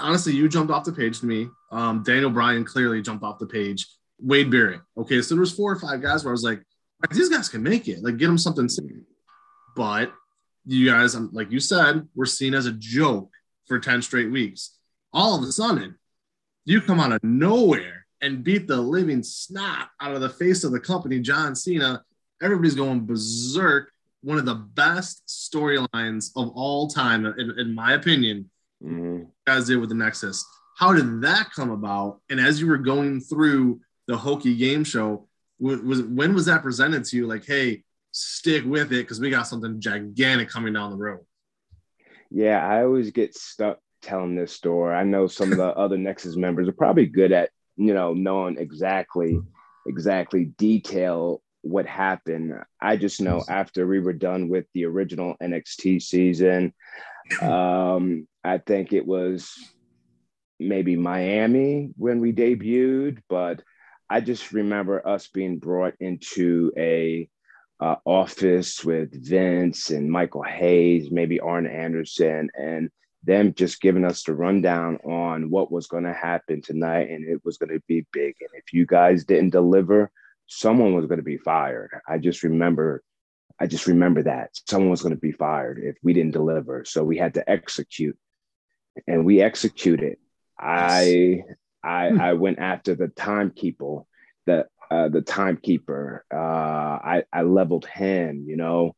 honestly, 0.00 0.32
you 0.32 0.48
jumped 0.48 0.72
off 0.72 0.84
the 0.84 0.92
page 0.92 1.20
to 1.20 1.26
me. 1.26 1.48
Um, 1.72 2.02
Daniel 2.02 2.30
Bryan 2.30 2.64
clearly 2.64 3.02
jumped 3.02 3.24
off 3.24 3.38
the 3.38 3.46
page. 3.46 3.86
Wade 4.18 4.50
Barrett. 4.50 4.80
Okay. 4.96 5.20
So 5.20 5.34
there 5.34 5.40
was 5.40 5.52
four 5.52 5.72
or 5.72 5.80
five 5.80 6.00
guys 6.00 6.24
where 6.24 6.32
I 6.32 6.32
was 6.32 6.44
like, 6.44 6.62
these 7.10 7.28
guys 7.28 7.48
can 7.48 7.62
make 7.62 7.88
it. 7.88 8.02
Like, 8.02 8.16
get 8.16 8.26
them 8.26 8.38
something. 8.38 8.68
But 9.74 10.12
you 10.66 10.90
guys, 10.90 11.14
um, 11.14 11.30
like 11.32 11.50
you 11.50 11.60
said, 11.60 12.06
were 12.14 12.26
seen 12.26 12.54
as 12.54 12.66
a 12.66 12.72
joke 12.72 13.30
for 13.66 13.78
10 13.78 14.02
straight 14.02 14.30
weeks. 14.30 14.76
All 15.12 15.36
of 15.36 15.42
a 15.42 15.52
sudden, 15.52 15.96
you 16.64 16.80
come 16.80 17.00
out 17.00 17.12
of 17.12 17.22
nowhere 17.24 18.06
and 18.20 18.44
beat 18.44 18.68
the 18.68 18.76
living 18.76 19.22
snot 19.22 19.88
out 20.00 20.14
of 20.14 20.20
the 20.20 20.28
face 20.28 20.64
of 20.64 20.72
the 20.72 20.80
company, 20.80 21.20
John 21.20 21.54
Cena. 21.56 22.02
Everybody's 22.40 22.74
going 22.74 23.04
berserk. 23.04 23.90
One 24.22 24.38
of 24.38 24.46
the 24.46 24.54
best 24.54 25.26
storylines 25.26 26.30
of 26.36 26.50
all 26.54 26.86
time, 26.86 27.26
in, 27.26 27.58
in 27.58 27.74
my 27.74 27.94
opinion, 27.94 28.48
mm-hmm. 28.82 29.24
guys 29.44 29.66
did 29.66 29.78
with 29.78 29.88
the 29.88 29.96
Nexus. 29.96 30.44
How 30.76 30.92
did 30.92 31.22
that 31.22 31.50
come 31.54 31.70
about? 31.70 32.20
And 32.30 32.38
as 32.38 32.60
you 32.60 32.68
were 32.68 32.78
going 32.78 33.20
through 33.20 33.80
the 34.06 34.16
Hokey 34.16 34.56
game 34.56 34.84
show, 34.84 35.26
was 35.62 36.02
when 36.02 36.34
was 36.34 36.46
that 36.46 36.62
presented 36.62 37.04
to 37.04 37.16
you? 37.16 37.26
Like, 37.26 37.44
hey, 37.44 37.84
stick 38.10 38.64
with 38.64 38.92
it 38.92 39.02
because 39.02 39.20
we 39.20 39.30
got 39.30 39.46
something 39.46 39.80
gigantic 39.80 40.48
coming 40.48 40.72
down 40.72 40.90
the 40.90 40.96
road. 40.96 41.20
Yeah, 42.30 42.66
I 42.66 42.82
always 42.82 43.10
get 43.10 43.34
stuck 43.34 43.78
telling 44.00 44.34
this 44.34 44.52
story. 44.52 44.94
I 44.94 45.04
know 45.04 45.26
some 45.26 45.52
of 45.52 45.58
the 45.58 45.68
other 45.76 45.96
Nexus 45.96 46.36
members 46.36 46.68
are 46.68 46.72
probably 46.72 47.06
good 47.06 47.32
at 47.32 47.50
you 47.76 47.94
know 47.94 48.12
knowing 48.12 48.58
exactly 48.58 49.38
exactly 49.86 50.46
detail 50.46 51.42
what 51.62 51.86
happened. 51.86 52.54
I 52.80 52.96
just 52.96 53.20
know 53.20 53.44
after 53.48 53.86
we 53.86 54.00
were 54.00 54.12
done 54.12 54.48
with 54.48 54.66
the 54.74 54.86
original 54.86 55.36
NXT 55.40 56.02
season, 56.02 56.74
um, 57.40 58.26
I 58.42 58.58
think 58.58 58.92
it 58.92 59.06
was 59.06 59.54
maybe 60.58 60.96
Miami 60.96 61.90
when 61.96 62.20
we 62.20 62.32
debuted, 62.32 63.18
but 63.28 63.62
I 64.12 64.20
just 64.20 64.52
remember 64.52 65.08
us 65.08 65.28
being 65.28 65.58
brought 65.58 65.94
into 65.98 66.70
a 66.76 67.30
uh, 67.80 67.96
office 68.04 68.84
with 68.84 69.26
Vince 69.26 69.88
and 69.88 70.10
Michael 70.10 70.42
Hayes, 70.42 71.10
maybe 71.10 71.40
Arn 71.40 71.66
Anderson, 71.66 72.50
and 72.54 72.90
them 73.24 73.54
just 73.54 73.80
giving 73.80 74.04
us 74.04 74.22
the 74.22 74.34
rundown 74.34 74.98
on 74.98 75.48
what 75.48 75.72
was 75.72 75.86
going 75.86 76.04
to 76.04 76.12
happen 76.12 76.60
tonight, 76.60 77.08
and 77.08 77.26
it 77.26 77.40
was 77.42 77.56
going 77.56 77.70
to 77.70 77.82
be 77.88 78.04
big. 78.12 78.34
And 78.40 78.50
if 78.52 78.74
you 78.74 78.84
guys 78.84 79.24
didn't 79.24 79.48
deliver, 79.48 80.10
someone 80.46 80.92
was 80.92 81.06
going 81.06 81.20
to 81.20 81.24
be 81.24 81.38
fired. 81.38 81.88
I 82.06 82.18
just 82.18 82.42
remember, 82.42 83.02
I 83.58 83.66
just 83.66 83.86
remember 83.86 84.24
that 84.24 84.50
someone 84.68 84.90
was 84.90 85.00
going 85.00 85.14
to 85.14 85.20
be 85.20 85.32
fired 85.32 85.80
if 85.82 85.96
we 86.02 86.12
didn't 86.12 86.34
deliver. 86.34 86.84
So 86.84 87.02
we 87.02 87.16
had 87.16 87.32
to 87.34 87.50
execute, 87.50 88.18
and 89.06 89.24
we 89.24 89.40
executed. 89.40 90.18
I 90.58 91.44
I, 91.84 92.10
hmm. 92.10 92.20
I 92.20 92.32
went 92.34 92.58
after 92.58 92.94
the 92.94 93.08
timekeeper, 93.08 94.00
the 94.46 94.66
uh, 94.90 95.08
the 95.08 95.22
timekeeper. 95.22 96.24
Uh, 96.32 96.36
I 96.36 97.24
I 97.32 97.42
leveled 97.42 97.86
him. 97.86 98.44
You 98.46 98.56
know, 98.56 98.94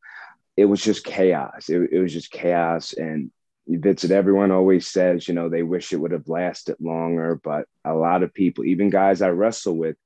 it 0.57 0.65
was 0.65 0.81
just 0.81 1.03
chaos. 1.03 1.69
It, 1.69 1.89
it 1.91 1.99
was 1.99 2.13
just 2.13 2.31
chaos. 2.31 2.93
And 2.93 3.31
Vincent, 3.67 4.11
everyone 4.11 4.51
always 4.51 4.87
says, 4.87 5.27
you 5.27 5.33
know, 5.33 5.49
they 5.49 5.63
wish 5.63 5.91
it 5.91 5.97
would 5.97 6.11
have 6.11 6.27
lasted 6.27 6.75
longer, 6.79 7.39
but 7.43 7.65
a 7.83 7.93
lot 7.93 8.23
of 8.23 8.33
people, 8.33 8.63
even 8.63 8.89
guys 8.89 9.21
I 9.21 9.29
wrestle 9.29 9.75
with 9.75 9.97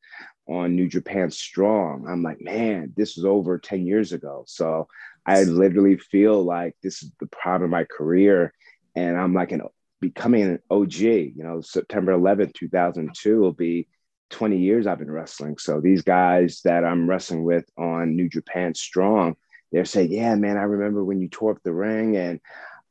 on 0.48 0.76
New 0.76 0.88
Japan 0.88 1.30
Strong, 1.30 2.08
I'm 2.08 2.24
like, 2.24 2.42
man, 2.42 2.94
this 2.96 3.16
was 3.16 3.26
over 3.26 3.60
10 3.60 3.86
years 3.86 4.14
ago. 4.14 4.44
So 4.48 4.88
I 5.26 5.44
literally 5.44 5.98
feel 5.98 6.42
like 6.44 6.76
this 6.82 7.04
is 7.04 7.12
the 7.20 7.28
prime 7.28 7.62
of 7.62 7.70
my 7.70 7.84
career. 7.84 8.54
And 8.96 9.18
I'm 9.18 9.34
like 9.34 9.52
an 9.52 9.62
becoming 10.00 10.44
an 10.44 10.60
OG. 10.70 10.94
You 10.94 11.44
know, 11.44 11.62
September 11.62 12.14
11th, 12.14 12.54
2002 12.54 13.40
will 13.40 13.54
be 13.54 13.88
20 14.30 14.58
years 14.58 14.88
I've 14.88 15.00
been 15.00 15.12
wrestling. 15.12 15.58
So 15.58 15.82
these 15.82 16.02
guys 16.02 16.62
that 16.64 16.84
I'm 16.84 17.10
wrestling 17.10 17.44
with 17.44 17.66
on 17.78 18.16
New 18.16 18.30
Japan 18.30 18.76
Strong, 18.76 19.36
they're 19.72 19.86
saying, 19.86 20.12
"Yeah, 20.12 20.36
man, 20.36 20.58
I 20.58 20.64
remember 20.64 21.04
when 21.04 21.20
you 21.20 21.30
tore 21.30 21.52
up 21.52 21.64
the 21.64 21.74
ring." 21.74 22.18
And 22.18 22.40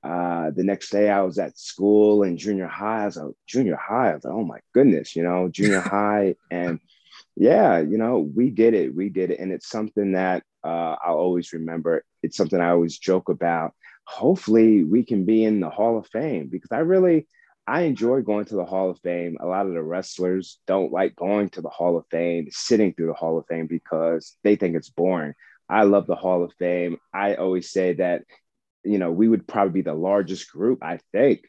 uh, 0.02 0.50
the 0.50 0.64
next 0.64 0.90
day, 0.90 1.10
I 1.10 1.22
was 1.22 1.38
at 1.38 1.58
school 1.58 2.22
in 2.22 2.36
junior 2.36 2.68
high. 2.68 3.02
I 3.02 3.06
was 3.06 3.16
like, 3.16 3.34
junior 3.46 3.76
high. 3.76 4.12
I 4.12 4.14
was 4.14 4.24
like, 4.24 4.34
"Oh 4.34 4.44
my 4.44 4.60
goodness," 4.72 5.16
you 5.16 5.22
know, 5.22 5.48
junior 5.48 5.80
high. 5.96 6.36
And 6.50 6.80
yeah, 7.36 7.78
you 7.80 7.98
know, 7.98 8.18
we 8.18 8.50
did 8.50 8.74
it. 8.74 8.94
We 8.94 9.08
did 9.08 9.30
it, 9.30 9.40
and 9.40 9.52
it's 9.52 9.68
something 9.68 10.12
that 10.12 10.44
uh, 10.64 10.96
I'll 11.02 11.18
always 11.18 11.52
remember. 11.52 12.04
It's 12.22 12.36
something 12.36 12.60
I 12.60 12.70
always 12.70 12.98
joke 12.98 13.28
about 13.28 13.74
hopefully 14.08 14.84
we 14.84 15.04
can 15.04 15.26
be 15.26 15.44
in 15.44 15.60
the 15.60 15.68
Hall 15.68 15.98
of 15.98 16.06
Fame 16.06 16.48
because 16.50 16.72
I 16.72 16.78
really 16.78 17.26
I 17.66 17.82
enjoy 17.82 18.22
going 18.22 18.46
to 18.46 18.56
the 18.56 18.64
Hall 18.64 18.88
of 18.88 18.98
Fame. 19.00 19.36
A 19.38 19.46
lot 19.46 19.66
of 19.66 19.74
the 19.74 19.82
wrestlers 19.82 20.58
don't 20.66 20.90
like 20.90 21.14
going 21.14 21.50
to 21.50 21.60
the 21.60 21.68
Hall 21.68 21.98
of 21.98 22.06
Fame, 22.10 22.48
sitting 22.50 22.94
through 22.94 23.08
the 23.08 23.12
Hall 23.12 23.36
of 23.36 23.44
Fame 23.46 23.66
because 23.66 24.38
they 24.42 24.56
think 24.56 24.76
it's 24.76 24.88
boring. 24.88 25.34
I 25.68 25.82
love 25.82 26.06
the 26.06 26.14
Hall 26.14 26.42
of 26.42 26.54
Fame. 26.58 26.96
I 27.12 27.34
always 27.34 27.70
say 27.70 27.92
that, 27.94 28.22
you 28.82 28.96
know, 28.96 29.12
we 29.12 29.28
would 29.28 29.46
probably 29.46 29.72
be 29.74 29.82
the 29.82 29.92
largest 29.92 30.50
group, 30.50 30.82
I 30.82 31.00
think, 31.12 31.42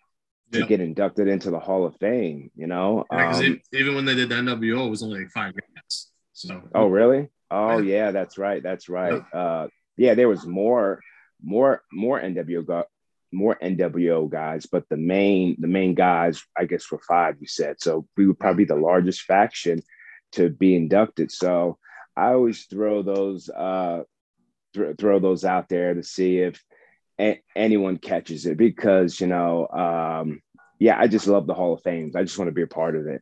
to 0.52 0.65
get 0.65 0.82
inducted 0.82 1.30
into 1.30 1.52
the 1.52 1.60
Hall 1.60 1.86
of 1.86 1.95
Fame, 2.02 2.52
you 2.58 2.67
know? 2.67 3.06
Yeah, 3.10 3.32
um, 3.38 3.62
even 3.72 3.95
when 3.95 4.04
they 4.04 4.15
did 4.15 4.28
the 4.28 4.36
NWO, 4.36 4.88
it 4.88 4.89
was 4.89 5.02
only 5.02 5.19
like 5.19 5.32
five 5.32 5.54
guys. 5.54 6.08
So. 6.34 6.62
Oh 6.76 6.88
really? 6.88 7.30
Oh 7.50 7.78
yeah, 7.78 8.12
that's 8.12 8.38
right. 8.38 8.62
That's 8.62 8.89
right. 8.89 9.24
Uh, 9.34 9.67
yeah, 9.95 10.15
there 10.15 10.28
was 10.28 10.45
more, 10.45 11.00
more, 11.41 11.84
more 11.91 12.19
NWO 12.19 12.86
more 13.32 13.58
NWO 13.62 14.30
guys, 14.30 14.65
but 14.65 14.88
the 14.89 14.97
main 14.97 15.56
the 15.60 15.67
main 15.67 15.93
guys, 15.93 16.43
I 16.58 16.65
guess, 16.65 16.91
were 16.91 17.02
five. 17.08 17.36
You 17.39 17.47
said 17.47 17.75
so. 17.80 18.08
We 18.17 18.28
would 18.28 18.39
probably 18.39 18.65
the 18.65 18.75
largest 18.75 19.21
faction 19.21 19.82
to 20.34 20.49
be 20.49 20.75
inducted. 20.75 21.32
So 21.32 21.78
I 22.15 22.30
always 22.34 22.65
throw 22.65 23.02
those 23.02 23.49
uh, 23.49 24.04
th- 24.73 24.97
throw 24.97 25.19
those 25.19 25.45
out 25.45 25.69
there 25.69 25.93
to 25.93 26.04
see 26.04 26.39
if 26.39 26.63
a- 27.19 27.41
anyone 27.56 27.97
catches 27.97 28.45
it 28.45 28.58
because 28.58 29.19
you 29.19 29.28
know, 29.28 29.67
um, 29.67 30.41
yeah, 30.80 30.97
I 30.99 31.08
just 31.08 31.28
love 31.28 31.45
the 31.45 31.54
Hall 31.54 31.73
of 31.73 31.84
Fame. 31.84 32.12
I 32.15 32.23
just 32.23 32.38
want 32.38 32.47
to 32.47 32.54
be 32.54 32.63
a 32.63 32.67
part 32.67 32.95
of 32.95 33.08
it. 33.08 33.21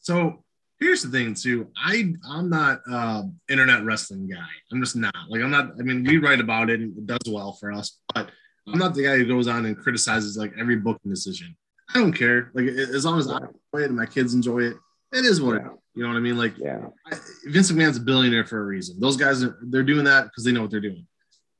So 0.00 0.42
here's 0.82 1.02
the 1.02 1.10
thing 1.10 1.34
too. 1.34 1.68
I 1.76 2.12
i'm 2.28 2.50
not 2.50 2.80
uh 2.90 3.22
internet 3.48 3.84
wrestling 3.84 4.28
guy. 4.28 4.48
I'm 4.72 4.80
just 4.80 4.96
not. 4.96 5.14
Like 5.28 5.42
i'm 5.42 5.50
not 5.50 5.72
i 5.78 5.82
mean 5.82 6.04
we 6.04 6.18
write 6.18 6.40
about 6.40 6.70
it 6.70 6.80
and 6.80 6.96
it 6.96 7.06
does 7.06 7.20
well 7.28 7.52
for 7.52 7.72
us 7.72 7.98
but 8.14 8.30
i'm 8.68 8.78
not 8.78 8.94
the 8.94 9.04
guy 9.04 9.16
who 9.16 9.26
goes 9.26 9.48
on 9.48 9.66
and 9.66 9.76
criticizes 9.76 10.36
like 10.36 10.52
every 10.58 10.76
booking 10.76 11.10
decision. 11.10 11.56
I 11.94 11.98
don't 11.98 12.12
care. 12.12 12.50
Like 12.54 12.66
as 12.66 13.04
long 13.04 13.18
as 13.18 13.28
i 13.28 13.36
enjoy 13.36 13.84
it 13.84 13.88
and 13.88 13.96
my 13.96 14.06
kids 14.06 14.34
enjoy 14.34 14.60
it 14.60 14.76
it 15.12 15.24
is 15.24 15.40
what 15.40 15.54
yeah. 15.54 15.66
it 15.66 15.72
is. 15.72 15.78
you 15.94 16.02
know 16.02 16.08
what 16.08 16.16
i 16.16 16.20
mean? 16.20 16.38
Like 16.38 16.58
yeah. 16.58 16.86
I, 17.10 17.16
vince 17.46 17.70
mcmahon's 17.70 17.98
a 17.98 18.00
billionaire 18.00 18.46
for 18.46 18.60
a 18.60 18.64
reason. 18.64 18.98
Those 19.00 19.16
guys 19.16 19.42
are 19.42 19.58
they're 19.62 19.82
doing 19.82 20.04
that 20.04 20.24
because 20.24 20.44
they 20.44 20.52
know 20.52 20.62
what 20.62 20.70
they're 20.70 20.80
doing. 20.80 21.06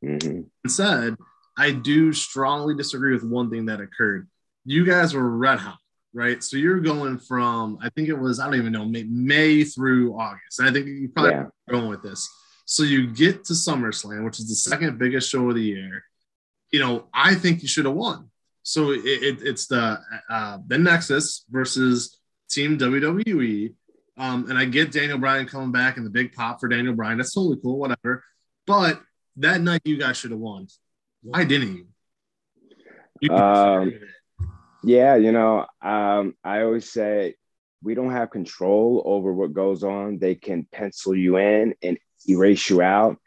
Mm-hmm. 0.05 0.69
said 0.69 1.17
i 1.57 1.71
do 1.71 2.13
strongly 2.13 2.75
disagree 2.75 3.13
with 3.13 3.23
one 3.23 3.51
thing 3.51 3.67
that 3.67 3.81
occurred. 3.81 4.29
You 4.65 4.85
guys 4.85 5.15
were 5.15 5.29
red 5.29 5.59
hot 5.59 5.79
right? 6.15 6.43
So 6.43 6.57
you're 6.57 6.81
going 6.81 7.19
from, 7.19 7.79
I 7.83 7.89
think 7.91 8.09
it 8.09 8.19
was, 8.19 8.41
I 8.41 8.45
don't 8.45 8.57
even 8.57 8.73
know, 8.73 8.85
May, 8.85 9.05
May 9.05 9.65
through 9.65 10.19
August. 10.19 10.59
And 10.59 10.69
I 10.69 10.73
think 10.73 10.87
you 10.87 11.09
probably 11.09 11.33
yeah. 11.33 11.47
going 11.69 11.89
with 11.89 12.03
this. 12.03 12.29
So 12.65 12.83
you 12.83 13.09
get 13.09 13.45
to 13.47 13.53
SummerSlam, 13.53 14.25
which 14.25 14.39
is 14.39 14.49
the 14.49 14.55
second 14.55 14.99
biggest 14.99 15.31
show 15.31 15.49
of 15.49 15.57
the 15.57 15.63
year. 15.63 16.05
You 16.71 16.81
know, 16.81 17.09
I 17.13 17.35
think 17.35 17.63
you 17.63 17.69
should 17.69 17.85
have 17.85 17.95
won. 17.95 18.31
So 18.63 18.93
it, 18.93 19.05
it, 19.05 19.39
it's 19.43 19.67
the 19.67 19.99
uh, 20.31 20.59
the 20.67 20.79
Nexus 20.79 21.45
versus 21.51 22.19
Team 22.49 22.79
WWE. 22.79 23.75
Um, 24.17 24.49
and 24.49 24.59
I 24.59 24.67
get 24.67 24.93
Daniel 24.93 25.19
Bryan 25.19 25.47
coming 25.47 25.73
back 25.73 25.97
and 25.97 26.07
the 26.07 26.11
big 26.11 26.33
pop 26.33 26.61
for 26.61 26.69
Daniel 26.69 26.95
Bryan. 26.95 27.19
That's 27.19 27.35
totally 27.35 27.59
cool, 27.63 27.79
whatever. 27.79 28.25
But 28.67 29.01
that 29.37 29.61
night 29.61 29.81
you 29.85 29.99
guys 29.99 30.17
should 30.17 30.31
have 30.31 30.41
won. 30.41 30.69
Why 31.23 31.45
didn't 31.45 31.77
you? 31.77 31.87
you 33.21 33.31
um, 33.31 33.93
yeah, 34.85 35.17
you 35.17 35.33
know, 35.33 35.67
um, 35.81 36.35
I 36.43 36.63
always 36.63 36.91
say 36.91 37.35
we 37.83 37.95
don't 37.95 38.13
have 38.13 38.31
control 38.31 39.03
over 39.05 39.33
what 39.33 39.53
goes 39.53 39.85
on. 39.85 40.19
They 40.19 40.35
can 40.35 40.67
pencil 40.71 41.17
you 41.17 41.37
in 41.37 41.75
and 41.83 41.99
erase 42.29 42.71
you 42.71 42.83
out. 42.83 43.19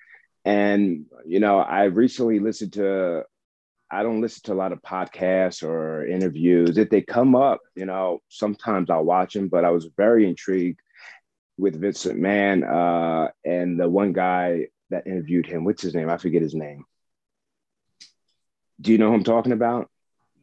And, 0.43 1.05
you 1.25 1.39
know, 1.39 1.59
I 1.59 1.85
recently 1.85 2.39
listened 2.39 2.73
to, 2.73 3.23
I 3.91 4.03
don't 4.03 4.21
listen 4.21 4.43
to 4.45 4.53
a 4.53 4.55
lot 4.55 4.71
of 4.71 4.81
podcasts 4.81 5.63
or 5.63 6.05
interviews. 6.05 6.77
If 6.77 6.89
they 6.89 7.01
come 7.01 7.35
up, 7.35 7.61
you 7.75 7.85
know, 7.85 8.19
sometimes 8.29 8.89
I'll 8.89 9.03
watch 9.03 9.33
them, 9.33 9.47
but 9.47 9.65
I 9.65 9.71
was 9.71 9.89
very 9.97 10.27
intrigued 10.27 10.79
with 11.57 11.79
Vincent 11.79 12.19
McMahon 12.19 12.63
uh, 12.63 13.31
and 13.43 13.79
the 13.79 13.89
one 13.89 14.13
guy 14.13 14.67
that 14.89 15.07
interviewed 15.07 15.45
him. 15.45 15.63
What's 15.63 15.81
his 15.81 15.95
name? 15.95 16.09
I 16.09 16.17
forget 16.17 16.41
his 16.41 16.55
name. 16.55 16.85
Do 18.79 18.91
you 18.91 18.97
know 18.97 19.09
who 19.09 19.15
I'm 19.15 19.23
talking 19.23 19.53
about? 19.53 19.89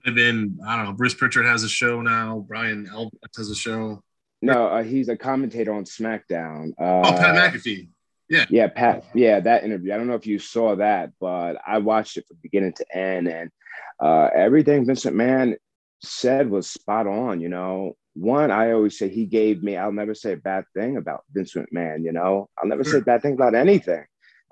And 0.04 0.16
then 0.16 0.58
I 0.66 0.76
don't 0.76 0.86
know. 0.86 0.92
Bruce 0.92 1.14
Pritchard 1.14 1.46
has 1.46 1.62
a 1.62 1.68
show 1.68 2.02
now. 2.02 2.44
Brian 2.48 2.86
Elvis 2.86 3.36
has 3.36 3.50
a 3.50 3.54
show. 3.54 4.02
No, 4.40 4.66
uh, 4.66 4.82
he's 4.82 5.08
a 5.08 5.16
commentator 5.16 5.72
on 5.72 5.84
SmackDown. 5.84 6.70
Uh, 6.70 7.02
oh, 7.04 7.12
Pat 7.12 7.54
McAfee. 7.54 7.88
Yeah. 8.28 8.46
Yeah, 8.50 8.66
Pat. 8.68 9.04
Yeah, 9.14 9.40
that 9.40 9.62
interview. 9.62 9.92
I 9.92 9.96
don't 9.96 10.08
know 10.08 10.14
if 10.14 10.26
you 10.26 10.38
saw 10.38 10.74
that, 10.76 11.12
but 11.20 11.58
I 11.64 11.78
watched 11.78 12.16
it 12.16 12.26
from 12.26 12.38
beginning 12.42 12.72
to 12.74 12.96
end, 12.96 13.28
and 13.28 13.50
uh, 14.00 14.30
everything 14.34 14.86
Vincent 14.86 15.14
McMahon 15.14 15.56
said 16.02 16.50
was 16.50 16.68
spot 16.68 17.06
on. 17.06 17.40
You 17.40 17.50
know, 17.50 17.96
one, 18.14 18.50
I 18.50 18.72
always 18.72 18.98
say 18.98 19.08
he 19.08 19.26
gave 19.26 19.62
me. 19.62 19.76
I'll 19.76 19.92
never 19.92 20.14
say 20.14 20.32
a 20.32 20.36
bad 20.36 20.64
thing 20.74 20.96
about 20.96 21.24
Vincent 21.32 21.68
McMahon. 21.72 22.04
You 22.04 22.12
know, 22.12 22.48
I'll 22.58 22.68
never 22.68 22.84
say 22.84 22.98
a 22.98 23.02
bad 23.02 23.22
thing 23.22 23.34
about 23.34 23.54
anything 23.54 24.04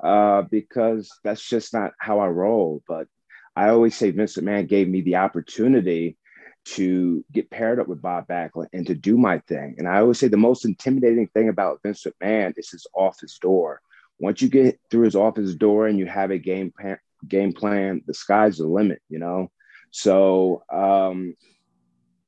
uh, 0.02 0.42
because 0.42 1.10
that's 1.24 1.46
just 1.46 1.72
not 1.72 1.92
how 1.98 2.20
I 2.20 2.28
roll. 2.28 2.82
But 2.86 3.08
I 3.56 3.70
always 3.70 3.96
say 3.96 4.10
Vince 4.10 4.36
McMahon 4.36 4.68
gave 4.68 4.88
me 4.88 5.00
the 5.00 5.16
opportunity 5.16 6.16
to 6.64 7.24
get 7.32 7.50
paired 7.50 7.80
up 7.80 7.88
with 7.88 8.02
Bob 8.02 8.26
Backlund 8.28 8.68
and 8.72 8.86
to 8.86 8.94
do 8.94 9.16
my 9.16 9.38
thing. 9.40 9.76
And 9.78 9.88
I 9.88 10.00
always 10.00 10.18
say 10.18 10.28
the 10.28 10.36
most 10.36 10.64
intimidating 10.64 11.26
thing 11.28 11.48
about 11.48 11.80
Vince 11.82 12.04
McMahon 12.04 12.54
is 12.56 12.70
his 12.70 12.86
office 12.94 13.38
door. 13.38 13.80
Once 14.18 14.42
you 14.42 14.48
get 14.48 14.78
through 14.90 15.04
his 15.04 15.16
office 15.16 15.54
door 15.54 15.86
and 15.86 15.98
you 15.98 16.06
have 16.06 16.30
a 16.30 16.38
game 16.38 16.72
plan, 16.78 16.98
game 17.26 17.52
plan, 17.52 18.02
the 18.06 18.14
sky's 18.14 18.58
the 18.58 18.66
limit, 18.66 19.00
you 19.08 19.18
know? 19.18 19.50
So 19.90 20.62
um, 20.70 21.34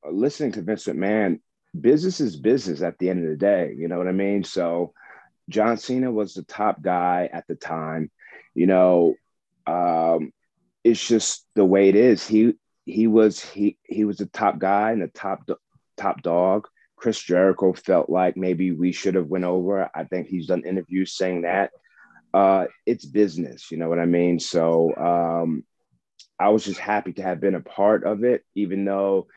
listening 0.09 0.51
to 0.53 0.61
Vince 0.61 0.85
McMahon, 0.85 1.39
business 1.79 2.19
is 2.19 2.35
business 2.35 2.81
at 2.81 2.97
the 2.97 3.09
end 3.09 3.23
of 3.23 3.29
the 3.29 3.37
day. 3.37 3.73
You 3.77 3.87
know 3.87 3.97
what 3.97 4.07
I 4.07 4.13
mean? 4.13 4.43
So 4.43 4.93
John 5.49 5.77
Cena 5.77 6.11
was 6.11 6.33
the 6.33 6.43
top 6.43 6.81
guy 6.81 7.29
at 7.31 7.47
the 7.47 7.55
time. 7.55 8.11
You 8.55 8.67
know, 8.67 9.15
um, 9.67 10.31
it's 10.83 11.05
just 11.05 11.45
the 11.55 11.65
way 11.65 11.89
it 11.89 11.95
is. 11.95 12.27
He 12.27 12.53
he 12.85 13.07
was 13.07 13.39
he 13.41 13.77
he 13.83 14.05
was 14.05 14.17
the 14.17 14.25
top 14.25 14.59
guy 14.59 14.91
and 14.91 15.01
the 15.01 15.07
top 15.07 15.49
top 15.97 16.21
dog. 16.21 16.67
Chris 16.95 17.19
Jericho 17.19 17.73
felt 17.73 18.09
like 18.09 18.37
maybe 18.37 18.71
we 18.71 18.91
should 18.91 19.15
have 19.15 19.27
went 19.27 19.45
over. 19.45 19.89
I 19.93 20.05
think 20.05 20.27
he's 20.27 20.47
done 20.47 20.63
interviews 20.65 21.15
saying 21.15 21.41
that. 21.41 21.71
Uh, 22.33 22.65
it's 22.85 23.05
business, 23.05 23.69
you 23.71 23.77
know 23.77 23.89
what 23.89 23.99
I 23.99 24.05
mean. 24.05 24.39
So 24.39 24.95
um, 24.95 25.63
I 26.39 26.49
was 26.49 26.63
just 26.63 26.79
happy 26.79 27.13
to 27.13 27.21
have 27.21 27.39
been 27.39 27.55
a 27.55 27.61
part 27.61 28.05
of 28.05 28.23
it, 28.23 28.43
even 28.55 28.85
though 28.85 29.27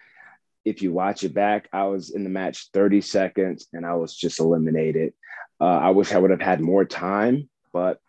if 0.65 0.81
you 0.81 0.93
watch 0.93 1.23
it 1.23 1.35
back, 1.35 1.69
I 1.73 1.85
was 1.85 2.11
in 2.11 2.25
the 2.25 2.31
match 2.31 2.71
30 2.73 3.01
seconds 3.01 3.69
and 3.73 3.85
I 3.85 3.95
was 3.95 4.17
just 4.17 4.41
eliminated. 4.41 5.13
Uh, 5.61 5.65
I 5.65 5.91
wish 5.91 6.13
I 6.13 6.19
would 6.19 6.31
have 6.31 6.41
had 6.41 6.61
more 6.61 6.85
time, 6.85 7.49
but 7.73 8.01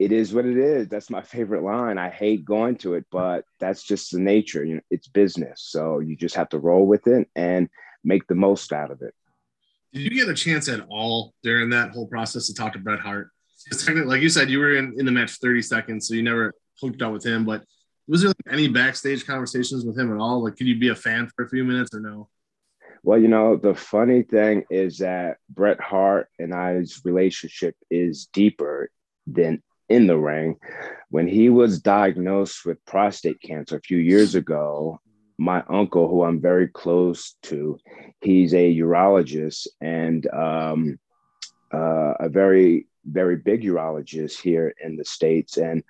it 0.00 0.12
is 0.12 0.32
what 0.32 0.46
it 0.46 0.56
is. 0.56 0.88
That's 0.88 1.10
my 1.10 1.20
favorite 1.20 1.62
line. 1.62 1.98
I 1.98 2.08
hate 2.08 2.46
going 2.46 2.76
to 2.76 2.94
it, 2.94 3.04
but 3.12 3.44
that's 3.60 3.82
just 3.82 4.12
the 4.12 4.18
nature. 4.18 4.64
You 4.64 4.76
know, 4.76 4.80
it's 4.90 5.08
business. 5.08 5.60
So 5.60 5.98
you 5.98 6.16
just 6.16 6.36
have 6.36 6.48
to 6.48 6.58
roll 6.58 6.86
with 6.86 7.06
it 7.06 7.28
and 7.36 7.68
make 8.02 8.26
the 8.26 8.34
most 8.34 8.72
out 8.72 8.90
of 8.90 9.02
it. 9.02 9.12
Did 9.92 10.00
you 10.00 10.10
get 10.10 10.30
a 10.30 10.34
chance 10.34 10.70
at 10.70 10.86
all 10.88 11.34
during 11.42 11.68
that 11.70 11.90
whole 11.90 12.06
process 12.06 12.46
to 12.46 12.54
talk 12.54 12.72
to 12.72 12.78
Bret 12.78 13.00
Hart? 13.00 13.28
Like 14.06 14.22
you 14.22 14.30
said, 14.30 14.48
you 14.48 14.60
were 14.60 14.74
in, 14.74 14.94
in 14.98 15.04
the 15.04 15.12
match 15.12 15.32
30 15.32 15.60
seconds, 15.60 16.08
so 16.08 16.14
you 16.14 16.22
never 16.22 16.54
hooked 16.80 17.02
up 17.02 17.12
with 17.12 17.26
him. 17.26 17.44
But 17.44 17.64
was 18.08 18.22
there 18.22 18.30
like 18.30 18.54
any 18.54 18.68
backstage 18.68 19.26
conversations 19.26 19.84
with 19.84 19.98
him 19.98 20.10
at 20.10 20.18
all? 20.18 20.42
Like, 20.42 20.56
could 20.56 20.66
you 20.66 20.78
be 20.78 20.88
a 20.88 20.94
fan 20.94 21.28
for 21.36 21.44
a 21.44 21.48
few 21.50 21.62
minutes 21.62 21.94
or 21.94 22.00
no? 22.00 22.30
Well, 23.02 23.18
you 23.18 23.28
know, 23.28 23.56
the 23.56 23.74
funny 23.74 24.22
thing 24.22 24.64
is 24.70 24.98
that 24.98 25.36
Bret 25.50 25.78
Hart 25.78 26.28
and 26.38 26.54
I's 26.54 27.02
relationship 27.04 27.76
is 27.90 28.30
deeper 28.32 28.90
than 29.26 29.62
in 29.90 30.06
the 30.06 30.16
ring. 30.16 30.56
When 31.10 31.26
he 31.26 31.50
was 31.50 31.80
diagnosed 31.80 32.64
with 32.64 32.84
prostate 32.86 33.42
cancer 33.42 33.76
a 33.76 33.82
few 33.82 33.98
years 33.98 34.34
ago, 34.34 35.00
my 35.36 35.62
uncle, 35.68 36.08
who 36.08 36.22
I'm 36.22 36.40
very 36.40 36.68
close 36.68 37.34
to, 37.44 37.78
he's 38.20 38.54
a 38.54 38.76
urologist 38.76 39.66
and 39.80 40.26
um, 40.32 40.98
uh, 41.74 42.14
a 42.20 42.28
very, 42.28 42.86
very 43.04 43.36
big 43.36 43.62
urologist 43.62 44.40
here 44.40 44.72
in 44.82 44.96
the 44.96 45.04
States. 45.04 45.56
And 45.56 45.82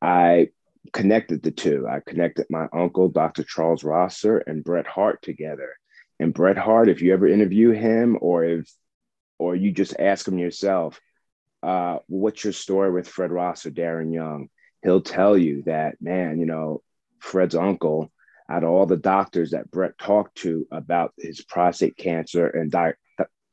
I 0.00 0.48
connected 0.92 1.42
the 1.42 1.50
two. 1.50 1.86
I 1.88 2.00
connected 2.06 2.46
my 2.48 2.68
uncle, 2.72 3.08
Dr. 3.08 3.44
Charles 3.44 3.84
Rosser, 3.84 4.38
and 4.38 4.64
Bret 4.64 4.86
Hart 4.86 5.20
together. 5.20 5.74
And 6.18 6.32
Bret 6.32 6.56
Hart, 6.56 6.88
if 6.88 7.02
you 7.02 7.12
ever 7.12 7.26
interview 7.26 7.72
him 7.72 8.16
or 8.20 8.44
if 8.44 8.72
or 9.38 9.54
you 9.54 9.70
just 9.70 9.94
ask 9.98 10.26
him 10.26 10.38
yourself, 10.38 10.98
uh, 11.66 11.98
what's 12.06 12.44
your 12.44 12.52
story 12.52 12.92
with 12.92 13.08
Fred 13.08 13.32
Ross 13.32 13.66
or 13.66 13.72
Darren 13.72 14.14
Young? 14.14 14.48
He'll 14.84 15.00
tell 15.00 15.36
you 15.36 15.64
that, 15.66 16.00
man, 16.00 16.38
you 16.38 16.46
know, 16.46 16.80
Fred's 17.18 17.56
uncle, 17.56 18.12
out 18.48 18.62
of 18.62 18.70
all 18.70 18.86
the 18.86 18.96
doctors 18.96 19.50
that 19.50 19.68
Bret 19.72 19.98
talked 19.98 20.36
to 20.38 20.68
about 20.70 21.12
his 21.18 21.40
prostate 21.40 21.96
cancer 21.96 22.46
and, 22.46 22.70
di- 22.70 22.94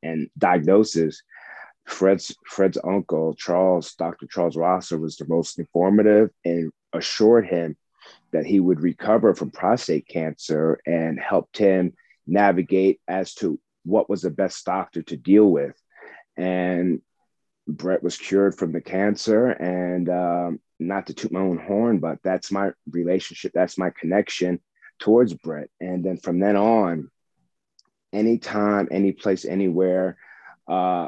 and 0.04 0.30
diagnosis, 0.38 1.24
Fred's 1.86 2.36
Fred's 2.46 2.78
uncle, 2.84 3.34
Charles, 3.34 3.96
Dr. 3.96 4.28
Charles 4.28 4.56
Rosser, 4.56 5.00
was 5.00 5.18
the 5.18 5.26
most 5.28 5.58
informative 5.58 6.30
and 6.46 6.72
assured 6.94 7.48
him 7.48 7.76
that 8.32 8.46
he 8.46 8.60
would 8.60 8.82
recover 8.82 9.34
from 9.34 9.50
prostate 9.50 10.08
cancer 10.08 10.80
and 10.86 11.20
helped 11.20 11.58
him 11.58 11.94
navigate 12.28 13.02
as 13.08 13.34
to 13.36 13.60
what 13.86 14.08
was 14.08 14.22
the 14.22 14.30
best 14.30 14.64
doctor 14.66 15.02
to 15.02 15.18
deal 15.18 15.50
with. 15.50 15.76
And 16.38 17.02
Bret 17.68 18.04
was 18.04 18.18
cured 18.18 18.56
from 18.56 18.72
the 18.72 18.82
cancer, 18.82 19.48
and 19.48 20.10
um, 20.10 20.60
not 20.80 21.08
to 21.08 21.14
toot 21.14 21.32
my 21.32 21.40
own 21.40 21.58
horn, 21.58 22.00
but 22.00 22.20
that's 22.24 22.52
my 22.52 22.72
relationship. 22.90 23.52
That's 23.54 23.78
my 23.78 23.92
connection 23.92 24.60
towards 25.00 25.34
Bret. 25.34 25.70
And 25.80 26.04
then 26.04 26.18
from 26.18 26.40
then 26.40 26.56
on, 26.56 27.10
anytime, 28.12 28.88
any 28.92 29.12
place, 29.12 29.46
anywhere, 29.46 30.18
uh, 30.68 31.08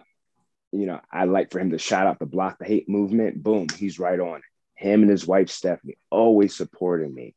you 0.72 0.86
know, 0.86 1.00
I 1.12 1.26
like 1.26 1.52
for 1.52 1.60
him 1.60 1.72
to 1.72 1.78
shout 1.78 2.08
out 2.08 2.20
the 2.20 2.26
block 2.26 2.60
the 2.60 2.66
hate 2.66 2.90
movement. 2.90 3.42
Boom, 3.42 3.68
he's 3.78 4.00
right 4.00 4.20
on 4.20 4.38
it. 4.38 4.44
Him 4.76 5.02
and 5.02 5.10
his 5.10 5.26
wife 5.26 5.50
Stephanie 5.50 5.98
always 6.10 6.56
supporting 6.56 7.14
me. 7.14 7.36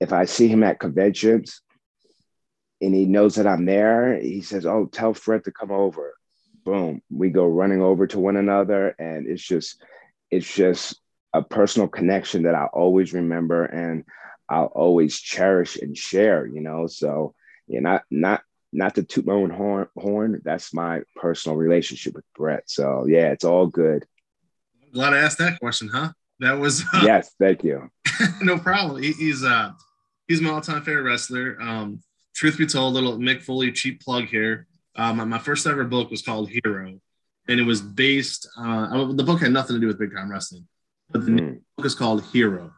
If 0.00 0.12
I 0.12 0.24
see 0.24 0.48
him 0.48 0.64
at 0.64 0.80
conventions 0.80 1.62
and 2.80 2.94
he 2.94 3.06
knows 3.06 3.36
that 3.36 3.46
I'm 3.46 3.64
there, 3.64 4.18
he 4.20 4.42
says, 4.42 4.66
"Oh, 4.66 4.86
tell 4.86 5.14
Fred 5.14 5.44
to 5.44 5.52
come 5.52 5.70
over." 5.70 6.14
Boom, 6.66 7.00
we 7.10 7.30
go 7.30 7.46
running 7.46 7.80
over 7.80 8.06
to 8.08 8.18
one 8.18 8.36
another, 8.36 8.94
and 8.98 9.26
it's 9.26 9.42
just, 9.42 9.82
it's 10.30 10.52
just 10.52 11.00
a 11.32 11.42
personal 11.42 11.88
connection 11.88 12.42
that 12.42 12.54
I 12.54 12.64
always 12.66 13.12
remember 13.12 13.64
and 13.64 14.04
I'll 14.48 14.66
always 14.66 15.20
cherish 15.20 15.76
and 15.76 15.96
share. 15.96 16.46
You 16.46 16.60
know, 16.60 16.86
so 16.86 17.34
yeah, 17.68 17.80
not 17.80 18.02
not 18.10 18.42
not 18.72 18.94
to 18.96 19.02
toot 19.02 19.26
my 19.26 19.32
own 19.32 19.50
horn, 19.50 19.88
horn. 19.96 20.42
That's 20.44 20.74
my 20.74 21.02
personal 21.14 21.56
relationship 21.56 22.14
with 22.14 22.24
Bret. 22.34 22.64
So 22.66 23.06
yeah, 23.06 23.30
it's 23.30 23.44
all 23.44 23.66
good. 23.66 24.04
I'm 24.84 24.92
glad 24.92 25.14
I 25.14 25.18
asked 25.18 25.38
that 25.38 25.58
question, 25.60 25.88
huh? 25.88 26.12
That 26.40 26.58
was 26.58 26.82
uh, 26.92 27.02
yes, 27.04 27.30
thank 27.38 27.64
you. 27.64 27.90
no 28.40 28.58
problem. 28.58 29.02
He, 29.02 29.12
he's 29.12 29.44
uh 29.44 29.70
he's 30.28 30.40
my 30.40 30.50
all-time 30.50 30.82
favorite 30.82 31.02
wrestler. 31.02 31.60
Um, 31.60 32.02
truth 32.34 32.58
be 32.58 32.66
told, 32.66 32.94
little 32.94 33.18
Mick 33.18 33.42
Foley 33.42 33.72
cheap 33.72 34.00
plug 34.00 34.26
here. 34.26 34.66
Um, 34.96 35.18
my, 35.18 35.24
my 35.24 35.38
first 35.38 35.66
ever 35.66 35.84
book 35.84 36.10
was 36.10 36.22
called 36.22 36.50
Hero, 36.50 36.98
and 37.48 37.60
it 37.60 37.64
was 37.64 37.80
based. 37.80 38.48
Uh, 38.58 39.12
the 39.12 39.24
book 39.24 39.40
had 39.40 39.52
nothing 39.52 39.76
to 39.76 39.80
do 39.80 39.86
with 39.86 39.98
big 39.98 40.14
time 40.14 40.30
wrestling, 40.30 40.66
but 41.10 41.24
the 41.24 41.32
mm. 41.32 41.60
book 41.76 41.86
is 41.86 41.94
called 41.94 42.24
Hero. 42.24 42.72